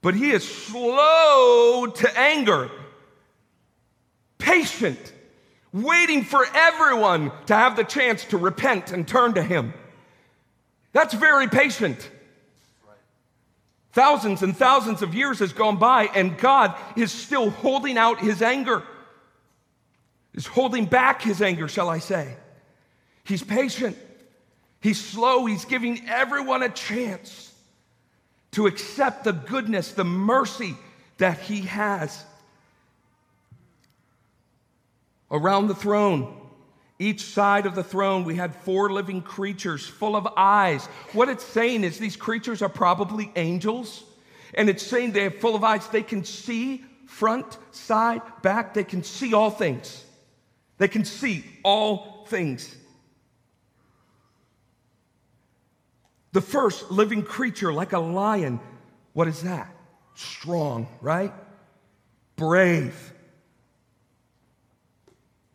[0.00, 2.70] But He is slow to anger,
[4.38, 5.14] patient
[5.82, 9.74] waiting for everyone to have the chance to repent and turn to Him.
[10.92, 12.10] That's very patient.
[13.92, 18.42] Thousands and thousands of years has gone by, and God is still holding out His
[18.42, 18.82] anger.
[20.34, 22.36] Is holding back His anger, shall I say.
[23.24, 23.96] He's patient.
[24.80, 25.46] He's slow.
[25.46, 27.52] He's giving everyone a chance
[28.52, 30.76] to accept the goodness, the mercy
[31.18, 32.24] that He has
[35.30, 36.34] around the throne.
[36.98, 40.86] Each side of the throne, we had four living creatures full of eyes.
[41.12, 44.04] What it's saying is these creatures are probably angels,
[44.54, 45.86] and it's saying they're full of eyes.
[45.88, 50.04] They can see front, side, back, they can see all things.
[50.78, 52.74] They can see all things.
[56.32, 58.60] The first living creature, like a lion,
[59.12, 59.74] what is that?
[60.14, 61.32] Strong, right?
[62.36, 63.14] Brave.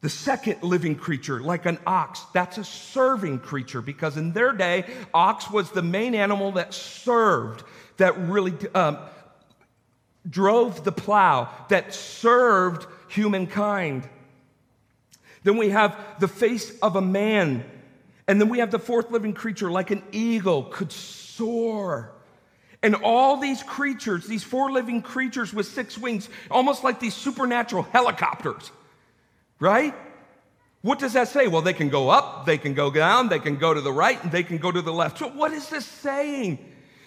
[0.02, 4.86] The second living creature, like an ox, that's a serving creature because in their day,
[5.14, 7.64] ox was the main animal that served,
[7.98, 8.98] that really um,
[10.28, 14.10] drove the plow, that served humankind.
[15.44, 17.64] Then we have the face of a man.
[18.28, 22.12] And then we have the fourth living creature, like an eagle, could soar.
[22.82, 27.84] And all these creatures, these four living creatures with six wings, almost like these supernatural
[27.84, 28.72] helicopters
[29.62, 29.96] right?
[30.82, 31.48] What does that say?
[31.48, 34.22] Well, they can go up, they can go down, they can go to the right,
[34.22, 35.20] and they can go to the left.
[35.20, 36.58] So, what is this saying?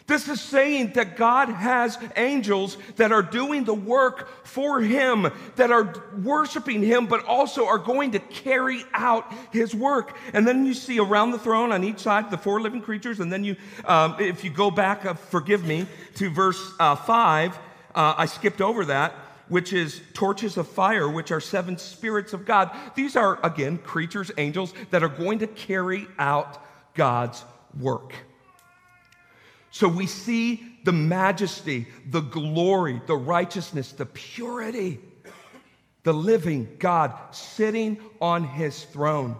[0.07, 5.73] This is saying that God has angels that are doing the work for Him, that
[5.73, 10.15] are worshiping Him, but also are going to carry out His work.
[10.35, 13.19] And then you see around the throne on each side the four living creatures.
[13.19, 15.87] And then you, um, if you go back, uh, forgive me,
[16.17, 17.57] to verse uh, five,
[17.95, 22.45] uh, I skipped over that which is torches of fire, which are seven spirits of
[22.45, 22.71] God.
[22.95, 26.63] These are, again, creatures, angels that are going to carry out
[26.95, 27.45] God's
[27.79, 28.15] work.
[29.71, 35.01] So we see the majesty, the glory, the righteousness, the purity,
[36.05, 39.37] the living God sitting on his throne.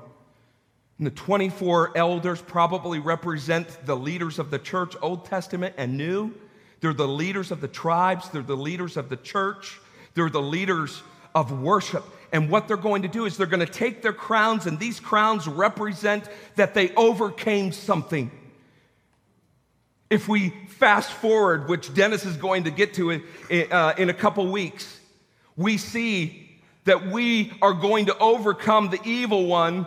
[0.99, 6.33] And the 24 elders probably represent the leaders of the church, Old Testament and New.
[6.81, 9.81] They're the leaders of the tribes, they're the leaders of the church.
[10.15, 11.03] They're the leaders
[11.35, 12.05] of worship.
[12.33, 14.99] And what they're going to do is they're going to take their crowns, and these
[14.99, 16.25] crowns represent
[16.57, 18.31] that they overcame something.
[20.11, 23.23] If we fast forward, which Dennis is going to get to in,
[23.73, 25.01] uh, in a couple weeks,
[25.57, 29.87] we see that we are going to overcome the evil one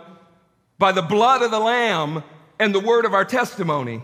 [0.78, 2.22] by the blood of the Lamb
[2.58, 4.02] and the word of our testimony.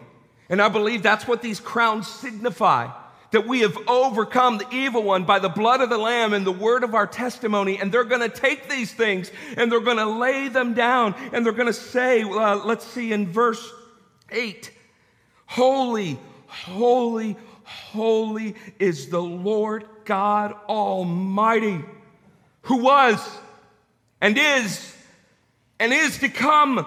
[0.49, 2.91] And I believe that's what these crowns signify
[3.35, 6.53] that we have overcome the evil one by the blood of the Lamb and the
[6.53, 7.81] word of our testimony.
[7.81, 11.45] And they're going to take these things and they're going to lay them down and
[11.45, 13.73] they're going to say, uh, let's see in verse
[14.31, 14.71] 8
[15.47, 16.17] Holy,
[16.47, 21.83] holy, holy is the Lord God Almighty,
[22.63, 23.19] who was
[24.21, 24.95] and is
[25.81, 26.87] and is to come.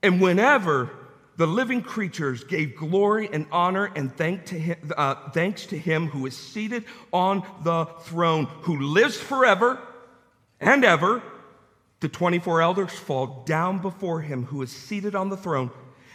[0.00, 0.90] And whenever
[1.42, 6.06] the living creatures gave glory and honor and thank to him, uh, thanks to him
[6.06, 9.80] who is seated on the throne, who lives forever
[10.60, 11.20] and ever.
[11.98, 15.72] The 24 elders fall down before him who is seated on the throne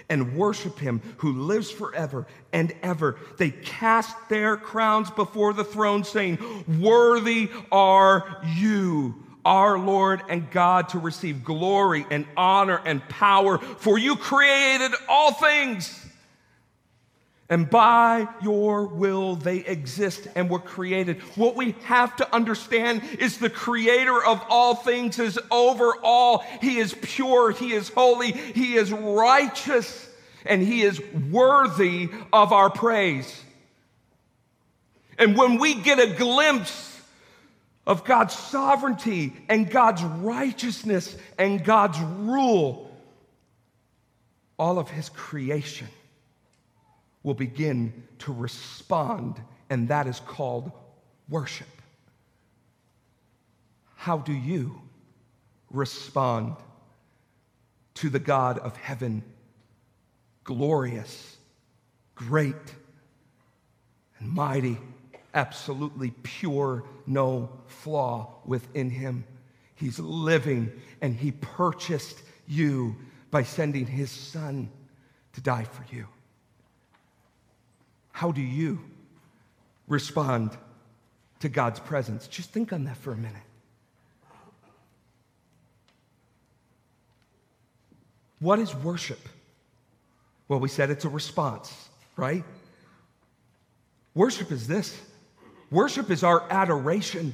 [0.07, 3.17] and worship him who lives forever and ever.
[3.35, 6.37] They cast their crowns before the throne, saying,
[6.79, 13.97] Worthy are you our Lord and God to receive glory and honor and power, for
[13.97, 16.03] you created all things.
[17.49, 21.21] And by your will, they exist and were created.
[21.37, 26.39] What we have to understand is the creator of all things is over all.
[26.59, 30.09] He is pure, He is holy, He is righteous,
[30.45, 31.01] and He is
[31.31, 33.43] worthy of our praise.
[35.17, 36.86] And when we get a glimpse
[37.87, 42.91] of God's sovereignty and God's righteousness and God's rule,
[44.59, 45.87] all of his creation
[47.23, 50.69] will begin to respond, and that is called
[51.29, 51.67] worship.
[53.95, 54.81] How do you
[55.71, 56.57] respond
[57.95, 59.23] to the God of heaven,
[60.43, 61.37] glorious,
[62.15, 62.55] great,
[64.19, 64.77] and mighty,
[65.37, 69.23] absolutely pure, no flaw within him?
[69.75, 70.71] He's living
[71.01, 72.95] and he purchased you
[73.29, 74.69] by sending his son
[75.33, 76.07] to die for you.
[78.11, 78.79] How do you
[79.87, 80.57] respond
[81.41, 82.27] to God's presence?
[82.27, 83.35] Just think on that for a minute.
[88.39, 89.19] What is worship?
[90.47, 92.43] Well, we said it's a response, right?
[94.15, 94.99] Worship is this
[95.71, 97.33] worship is our adoration.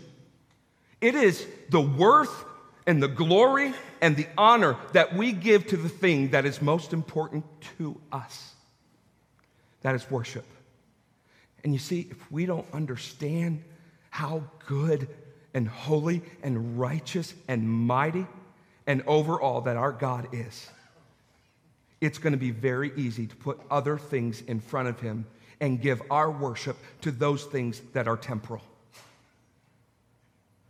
[1.01, 2.45] It is the worth
[2.85, 6.93] and the glory and the honor that we give to the thing that is most
[6.93, 7.45] important
[7.77, 8.53] to us.
[9.81, 10.45] That is worship.
[11.63, 13.63] And you see, if we don't understand
[14.09, 15.07] how good
[15.53, 18.27] and holy and righteous and mighty
[18.85, 20.69] and overall that our God is,
[22.01, 25.25] it's going to be very easy to put other things in front of Him
[25.63, 28.61] and give our worship to those things that are temporal.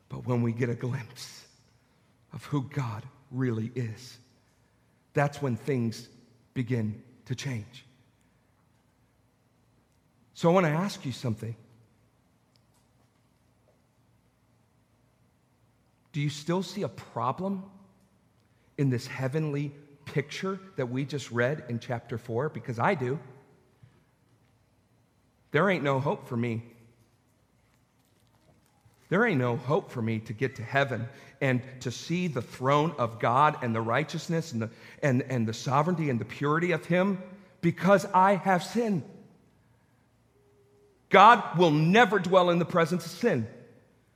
[0.07, 1.47] But when we get a glimpse
[2.31, 4.19] of who God really is,
[5.15, 6.07] that's when things
[6.53, 7.85] begin to change.
[10.35, 11.55] So I want to ask you something.
[16.11, 17.63] Do you still see a problem
[18.77, 19.71] in this heavenly
[20.05, 22.49] picture that we just read in chapter 4?
[22.49, 23.17] Because I do.
[25.54, 26.64] There ain't no hope for me.
[29.10, 31.08] There ain't no hope for me to get to heaven
[31.39, 34.70] and to see the throne of God and the righteousness and the,
[35.04, 37.22] and, and the sovereignty and the purity of Him
[37.62, 39.04] because I have sinned.
[41.10, 43.47] God will never dwell in the presence of sin.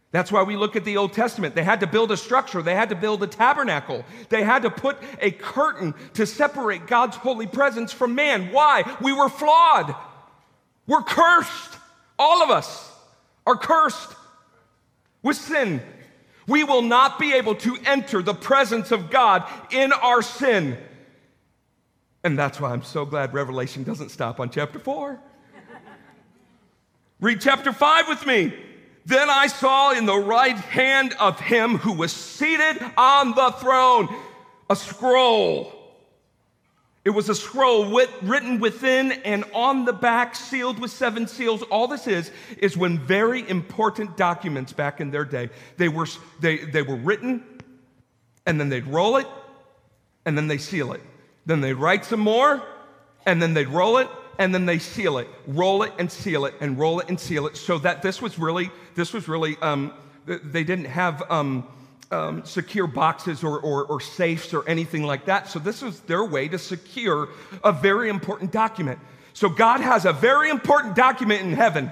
[0.10, 1.54] That's why we look at the Old Testament.
[1.54, 4.72] They had to build a structure, they had to build a tabernacle, they had to
[4.72, 8.52] put a curtain to separate God's holy presence from man.
[8.52, 8.84] Why?
[9.02, 9.96] We were flawed,
[10.88, 11.78] we're cursed.
[12.18, 12.92] All of us
[13.46, 14.16] are cursed
[15.22, 15.82] with sin.
[16.48, 20.78] We will not be able to enter the presence of God in our sin.
[22.24, 25.20] And that's why I'm so glad Revelation doesn't stop on chapter 4.
[27.20, 28.54] Read chapter 5 with me.
[29.06, 34.14] Then I saw in the right hand of him who was seated on the throne
[34.70, 35.77] a scroll.
[37.08, 37.86] It was a scroll
[38.22, 41.64] written within and on the back, sealed with seven seals.
[41.64, 46.06] All this is, is when very important documents back in their day, they were,
[46.42, 47.46] they, they were written,
[48.46, 49.28] and then they'd roll it,
[50.26, 51.02] and then they seal it.
[51.46, 52.62] Then they'd write some more,
[53.26, 56.56] and then they'd roll it, and then they seal it, roll it and seal it,
[56.60, 59.94] and roll it and seal it, so that this was really, this was really, um,
[60.26, 61.66] they didn't have um,
[62.12, 65.48] um, secure boxes or, or, or safes or anything like that.
[65.50, 67.30] So this was their way to secure
[67.64, 69.00] a very important document.
[69.34, 71.92] So God has a very important document in heaven,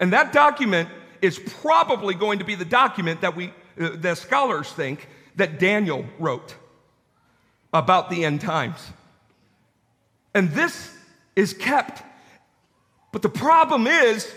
[0.00, 0.88] and that document
[1.22, 6.04] is probably going to be the document that we, uh, the scholars think, that Daniel
[6.18, 6.54] wrote
[7.72, 8.78] about the end times.
[10.34, 10.94] And this
[11.36, 12.02] is kept.
[13.12, 14.30] But the problem is,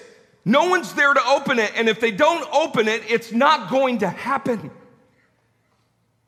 [0.45, 3.99] no one's there to open it, and if they don't open it, it's not going
[3.99, 4.72] to happen.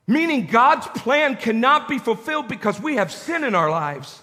[0.06, 4.20] Meaning, God's plan cannot be fulfilled because we have sin in our lives.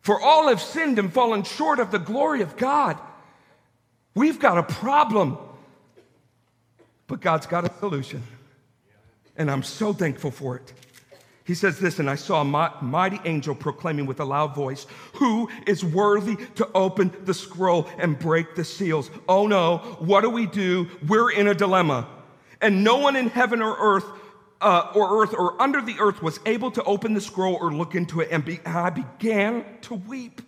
[0.00, 2.98] For all have sinned and fallen short of the glory of God.
[4.14, 5.38] We've got a problem,
[7.06, 8.22] but God's got a solution.
[9.36, 10.72] And I'm so thankful for it.
[11.44, 15.50] He says this, and I saw a mighty angel proclaiming with a loud voice, Who
[15.66, 19.10] is worthy to open the scroll and break the seals?
[19.28, 20.88] Oh no, what do we do?
[21.08, 22.06] We're in a dilemma.
[22.60, 24.04] And no one in heaven or earth,
[24.62, 27.94] uh, or earth or under the earth was able to open the scroll or look
[27.94, 28.28] into it.
[28.30, 30.40] And, be, and I began to weep.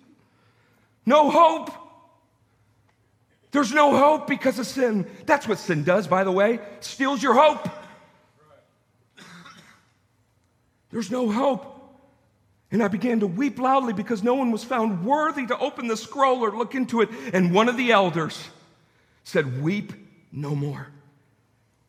[1.04, 1.70] No hope.
[3.50, 5.06] There's no hope because of sin.
[5.26, 7.68] That's what sin does, by the way, steals your hope.
[10.90, 11.70] There's no hope.
[12.70, 15.96] And I began to weep loudly because no one was found worthy to open the
[15.96, 17.08] scroll or look into it.
[17.32, 18.48] And one of the elders
[19.22, 19.92] said, Weep
[20.32, 20.88] no more.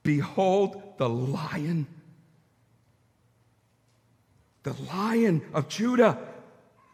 [0.04, 1.88] Behold, the lion,
[4.66, 6.18] the lion of Judah,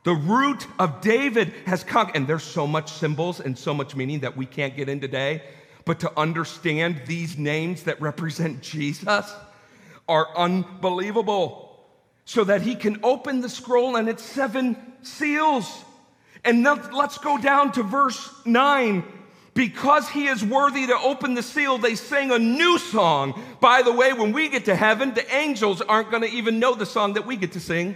[0.04, 2.12] the root of David has come.
[2.14, 5.42] And there's so much symbols and so much meaning that we can't get in today.
[5.86, 9.34] But to understand these names that represent Jesus
[10.08, 11.80] are unbelievable
[12.26, 15.84] so that he can open the scroll and its seven seals.
[16.44, 19.04] And let's go down to verse 9.
[19.54, 23.40] Because he is worthy to open the seal, they sang a new song.
[23.60, 26.74] By the way, when we get to heaven, the angels aren't going to even know
[26.74, 27.96] the song that we get to sing.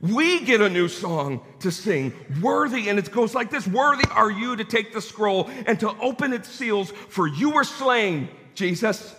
[0.00, 2.12] We get a new song to sing,
[2.42, 5.90] worthy, and it goes like this Worthy are you to take the scroll and to
[5.98, 9.14] open its seals, for you were slain, Jesus.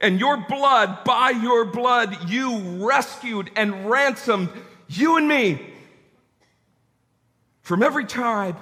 [0.00, 4.50] And your blood, by your blood, you rescued and ransomed
[4.88, 5.74] you and me
[7.62, 8.56] from every tribe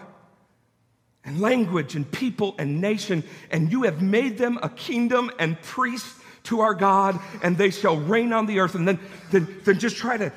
[1.27, 6.20] and language and people and nation, and you have made them a kingdom and priests
[6.45, 8.77] to our God, and they shall reign on the earth.
[8.77, 9.01] And then,
[9.33, 10.33] then, then just try to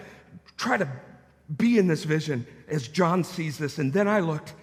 [0.57, 0.89] try to
[1.55, 3.77] be in this vision as John sees this.
[3.77, 4.53] And then I looked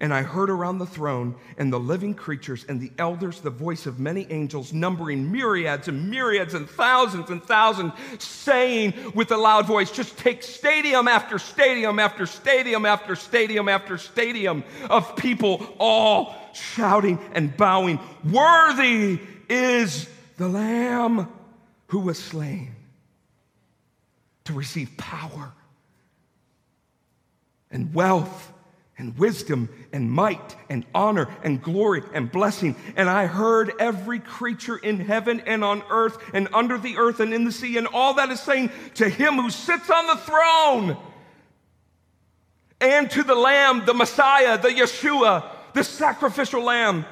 [0.00, 3.86] and I heard around the throne and the living creatures and the elders the voice
[3.86, 9.66] of many angels, numbering myriads and myriads and thousands and thousands, saying with a loud
[9.66, 16.34] voice, just take stadium after stadium after stadium after stadium after stadium of people all
[16.54, 21.28] shouting and bowing, Worthy is the Lamb
[21.88, 22.74] who was slain
[24.44, 25.52] to receive power
[27.70, 28.52] and wealth
[28.96, 32.76] and wisdom and might and honor and glory and blessing.
[32.96, 37.34] And I heard every creature in heaven and on earth and under the earth and
[37.34, 40.96] in the sea and all that is saying to him who sits on the throne
[42.80, 47.04] and to the Lamb, the Messiah, the Yeshua, the sacrificial Lamb,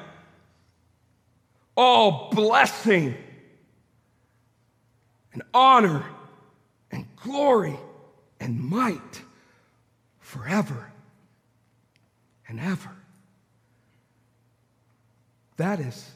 [1.75, 3.15] all blessing
[5.33, 6.05] and honor
[6.91, 7.77] and glory
[8.39, 9.21] and might
[10.19, 10.92] forever
[12.53, 12.91] and ever.
[15.57, 16.11] That is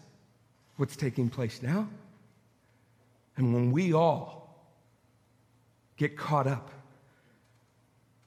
[0.75, 1.89] what's taking place now.
[3.37, 4.55] And when we all
[5.95, 6.69] get caught up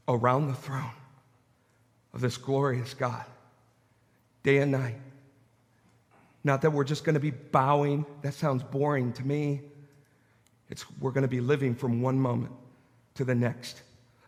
[0.09, 0.91] around the throne
[2.13, 3.25] of this glorious God,
[4.43, 4.97] day and night,
[6.43, 9.61] not that we're just going to be bowing, that sounds boring to me.
[10.69, 12.53] It's, we're going to be living from one moment
[13.15, 13.83] to the next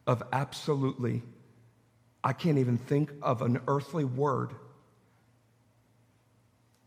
[0.07, 1.23] of absolutely,
[2.25, 4.53] I can't even think of an earthly word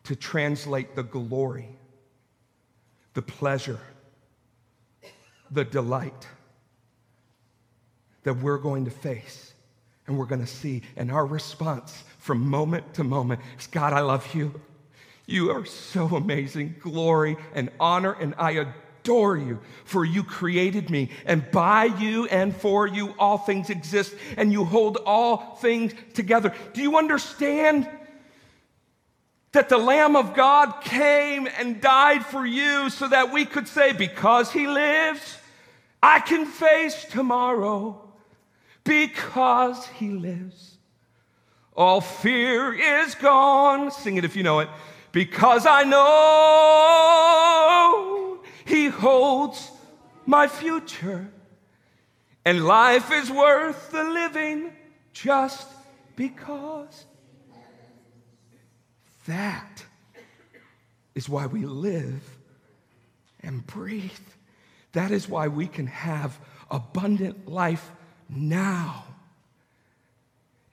[0.03, 1.69] to translate the glory,
[3.13, 3.79] the pleasure,
[5.51, 6.27] the delight
[8.23, 9.53] that we're going to face
[10.07, 10.83] and we're going to see.
[10.95, 14.61] And our response from moment to moment is God, I love you.
[15.25, 16.75] You are so amazing.
[16.79, 18.73] Glory and honor, and I adore
[19.05, 24.15] adore you, for you created me, and by you and for you all things exist,
[24.35, 26.51] and you hold all things together.
[26.73, 27.87] Do you understand
[29.51, 33.93] that the Lamb of God came and died for you so that we could say,
[33.93, 35.37] Because he lives,
[36.01, 38.01] I can face tomorrow.
[38.83, 40.77] Because he lives,
[41.75, 43.91] all fear is gone.
[43.91, 44.69] Sing it if you know it.
[45.11, 48.14] Because I know
[48.65, 49.71] he holds
[50.25, 51.29] my future.
[52.43, 54.71] And life is worth the living
[55.13, 55.67] just
[56.15, 57.05] because.
[59.27, 59.83] That
[61.15, 62.21] is why we live
[63.41, 64.11] and breathe.
[64.91, 66.37] That is why we can have
[66.69, 67.91] abundant life
[68.29, 69.05] now.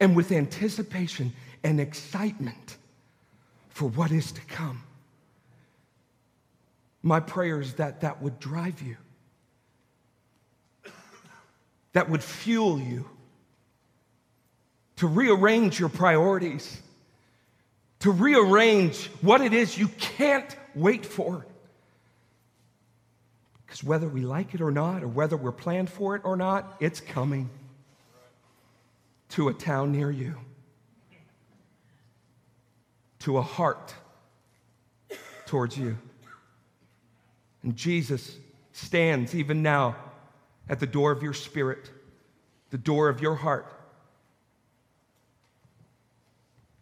[0.00, 1.32] And with anticipation
[1.62, 2.76] and excitement
[3.70, 4.82] for what is to come.
[7.02, 8.96] My prayer is that that would drive you,
[11.92, 13.08] that would fuel you
[14.96, 16.80] to rearrange your priorities,
[18.00, 21.44] to rearrange what it is you can't wait for.
[23.66, 26.76] Because whether we like it or not, or whether we're planned for it or not,
[26.78, 27.50] it's coming
[29.30, 30.36] to a town near you,
[33.20, 33.94] to a heart
[35.46, 35.96] towards you.
[37.62, 38.36] And Jesus
[38.72, 39.96] stands even now
[40.68, 41.90] at the door of your spirit,
[42.70, 43.66] the door of your heart.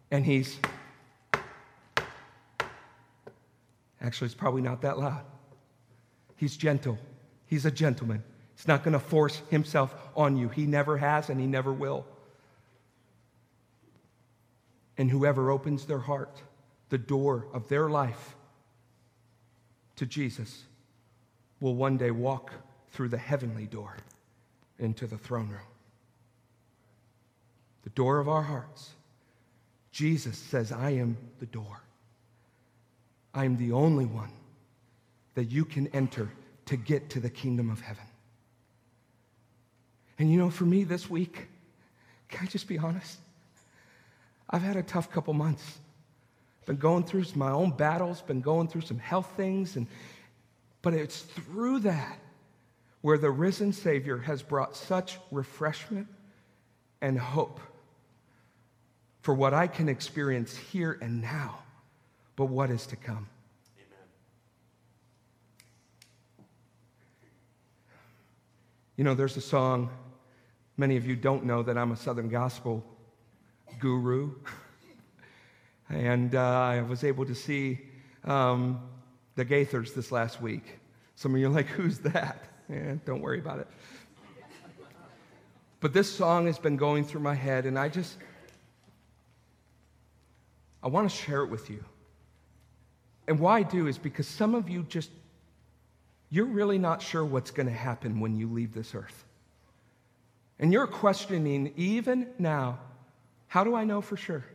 [0.09, 0.57] And he's,
[4.01, 5.23] actually, it's probably not that loud.
[6.35, 6.97] He's gentle,
[7.45, 8.23] he's a gentleman.
[8.55, 10.47] He's not going to force himself on you.
[10.47, 12.05] He never has and he never will.
[14.99, 16.43] And whoever opens their heart,
[16.89, 18.35] the door of their life
[19.95, 20.63] to Jesus,
[21.61, 22.51] will one day walk
[22.89, 23.95] through the heavenly door
[24.79, 25.59] into the throne room.
[27.83, 28.89] The door of our hearts.
[29.91, 31.81] Jesus says, I am the door.
[33.33, 34.31] I am the only one
[35.35, 36.29] that you can enter
[36.65, 38.03] to get to the kingdom of heaven.
[40.19, 41.47] And you know, for me this week,
[42.29, 43.19] can I just be honest?
[44.49, 45.79] I've had a tough couple months.
[46.65, 49.87] Been going through my own battles, been going through some health things, and
[50.81, 52.19] but it's through that
[53.01, 56.07] where the risen Savior has brought such refreshment
[57.01, 57.59] and hope
[59.21, 61.59] for what I can experience here and now,
[62.35, 63.27] but what is to come.
[63.77, 64.07] Amen.
[68.97, 69.89] You know, there's a song,
[70.77, 72.83] many of you don't know that I'm a Southern Gospel
[73.79, 74.31] guru.
[75.89, 77.79] and uh, I was able to see
[78.23, 78.81] um,
[79.35, 80.79] the Gaithers this last week.
[81.15, 82.43] Some of you are like, who's that?
[82.69, 83.67] Yeah, don't worry about it.
[85.79, 88.17] But this song has been going through my head, and I just,
[90.83, 91.83] I want to share it with you.
[93.27, 95.09] And why I do is because some of you just,
[96.29, 99.25] you're really not sure what's going to happen when you leave this earth.
[100.59, 102.79] And you're questioning, even now,
[103.47, 104.45] how do I know for sure?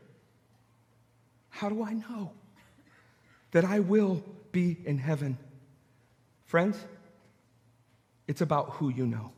[1.50, 2.30] How do I know
[3.50, 4.22] that I will
[4.56, 5.36] be in heaven?
[6.46, 6.78] Friends,
[8.26, 9.30] it's about who you know.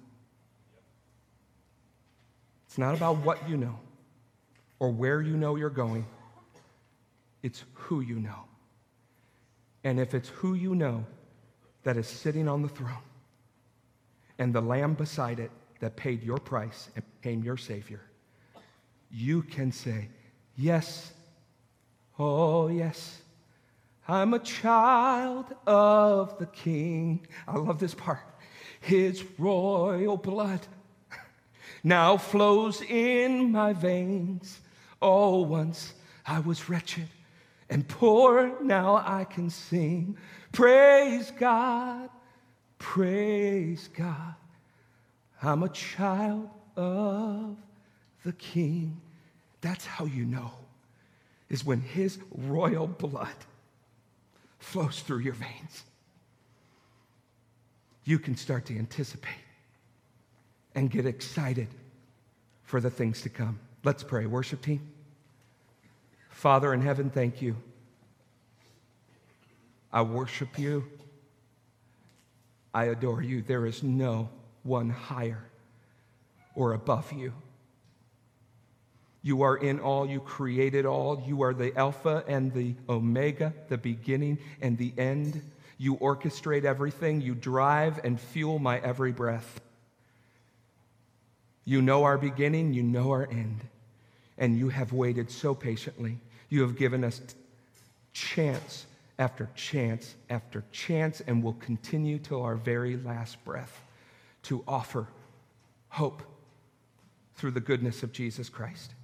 [2.66, 3.80] It's not about what you know
[4.78, 6.06] or where you know you're going.
[7.42, 8.44] It's who you know.
[9.82, 11.04] And if it's who you know
[11.82, 13.08] that is sitting on the throne
[14.38, 15.50] and the lamb beside it
[15.80, 18.02] that paid your price and became your Savior,
[19.10, 20.10] you can say,
[20.54, 21.12] Yes,
[22.20, 23.22] oh, yes,
[24.08, 27.26] I'm a child of the King.
[27.46, 28.20] I love this part.
[28.80, 30.66] His royal blood
[31.84, 34.60] now flows in my veins.
[35.02, 35.92] Oh, once
[36.26, 37.08] I was wretched
[37.68, 40.16] and poor, now I can sing.
[40.52, 42.08] Praise God,
[42.78, 44.34] praise God.
[45.42, 47.56] I'm a child of
[48.24, 49.02] the King.
[49.60, 50.52] That's how you know,
[51.50, 53.36] is when His royal blood
[54.58, 55.84] flows through your veins.
[58.04, 59.34] You can start to anticipate
[60.74, 61.68] and get excited
[62.62, 63.58] for the things to come.
[63.84, 64.26] Let's pray.
[64.26, 64.80] Worship team.
[66.30, 67.56] Father in heaven, thank you.
[69.92, 70.84] I worship you.
[72.74, 73.42] I adore you.
[73.42, 74.28] There is no
[74.62, 75.42] one higher
[76.54, 77.32] or above you.
[79.22, 81.22] You are in all, you created all.
[81.26, 85.42] You are the Alpha and the Omega, the beginning and the end.
[85.76, 87.20] You orchestrate everything.
[87.20, 89.60] You drive and fuel my every breath.
[91.64, 93.60] You know our beginning, you know our end.
[94.38, 96.18] And you have waited so patiently.
[96.48, 97.20] You have given us
[98.12, 98.86] chance
[99.18, 103.82] after chance after chance and will continue till our very last breath
[104.44, 105.08] to offer
[105.88, 106.22] hope
[107.34, 108.94] through the goodness of Jesus Christ.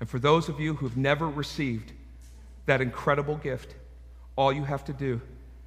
[0.00, 1.92] And for those of you who've never received
[2.66, 3.74] that incredible gift,
[4.36, 5.20] all you have to do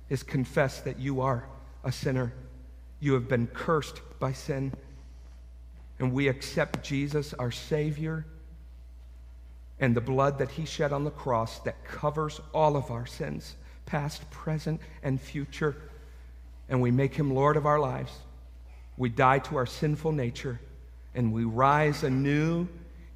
[0.09, 1.47] is confess that you are
[1.83, 2.33] a sinner.
[2.99, 4.73] You have been cursed by sin.
[5.97, 8.25] And we accept Jesus, our Savior,
[9.79, 13.55] and the blood that He shed on the cross that covers all of our sins,
[13.85, 15.75] past, present, and future.
[16.67, 18.11] And we make Him Lord of our lives.
[18.97, 20.59] We die to our sinful nature,
[21.15, 22.67] and we rise anew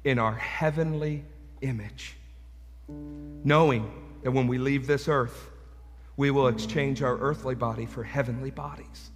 [0.04, 1.24] in our heavenly
[1.62, 2.16] image,
[2.88, 3.90] knowing
[4.22, 5.50] that when we leave this earth,
[6.16, 9.10] we will exchange our earthly body for heavenly bodies.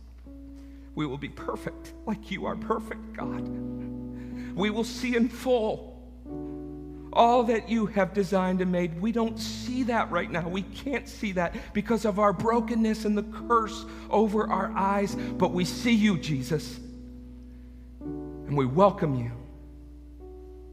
[0.95, 3.47] We will be perfect like you are perfect, God.
[4.57, 5.95] We will see in full
[7.13, 9.01] all that you have designed and made.
[9.01, 10.49] We don't see that right now.
[10.49, 15.15] We can't see that because of our brokenness and the curse over our eyes.
[15.15, 16.79] But we see you, Jesus,
[18.01, 19.38] and we welcome you.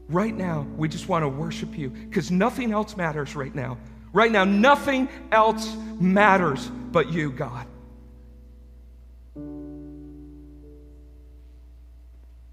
[0.08, 3.76] Right now, we just want to worship you because nothing else matters right now.
[4.12, 7.66] Right now, nothing else matters but you, God.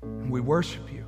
[0.02, 1.06] And we worship you.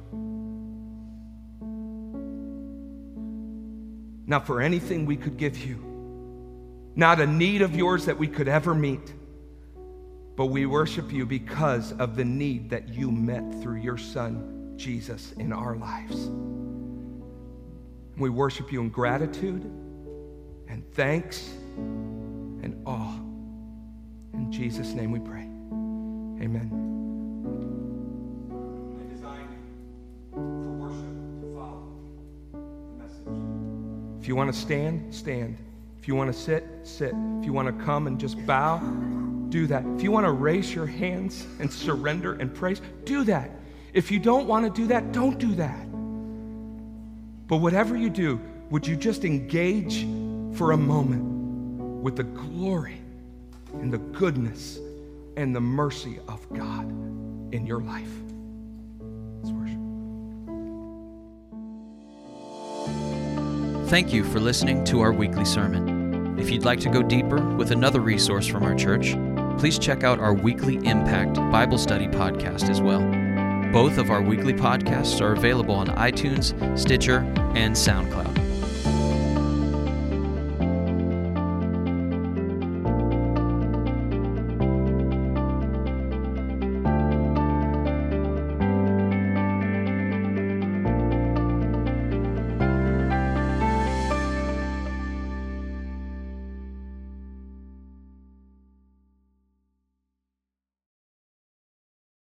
[4.28, 5.84] Not for anything we could give you,
[6.96, 9.14] not a need of yours that we could ever meet,
[10.36, 15.32] but we worship you because of the need that you met through your Son, Jesus,
[15.34, 16.30] in our lives.
[18.18, 19.64] We worship you in gratitude
[20.68, 23.20] and thanks and awe.
[24.34, 25.44] In Jesus' name we pray.
[26.44, 26.86] Amen.
[34.26, 35.58] If you want to stand, stand.
[36.00, 37.14] If you want to sit, sit.
[37.40, 38.80] If you want to come and just bow,
[39.50, 39.86] do that.
[39.96, 43.52] If you want to raise your hands and surrender and praise, do that.
[43.96, 45.88] If you don't want to do that, don't do that.
[47.48, 50.06] But whatever you do, would you just engage
[50.58, 51.24] for a moment
[52.04, 53.02] with the glory
[53.76, 54.80] and the goodness
[55.38, 56.90] and the mercy of God
[57.54, 58.12] in your life?
[59.42, 59.80] Let's worship.
[63.90, 66.38] Thank you for listening to our weekly sermon.
[66.38, 69.16] If you'd like to go deeper with another resource from our church,
[69.58, 73.25] please check out our weekly Impact Bible Study podcast as well.
[73.76, 77.18] Both of our weekly podcasts are available on iTunes, Stitcher,
[77.56, 78.35] and SoundCloud.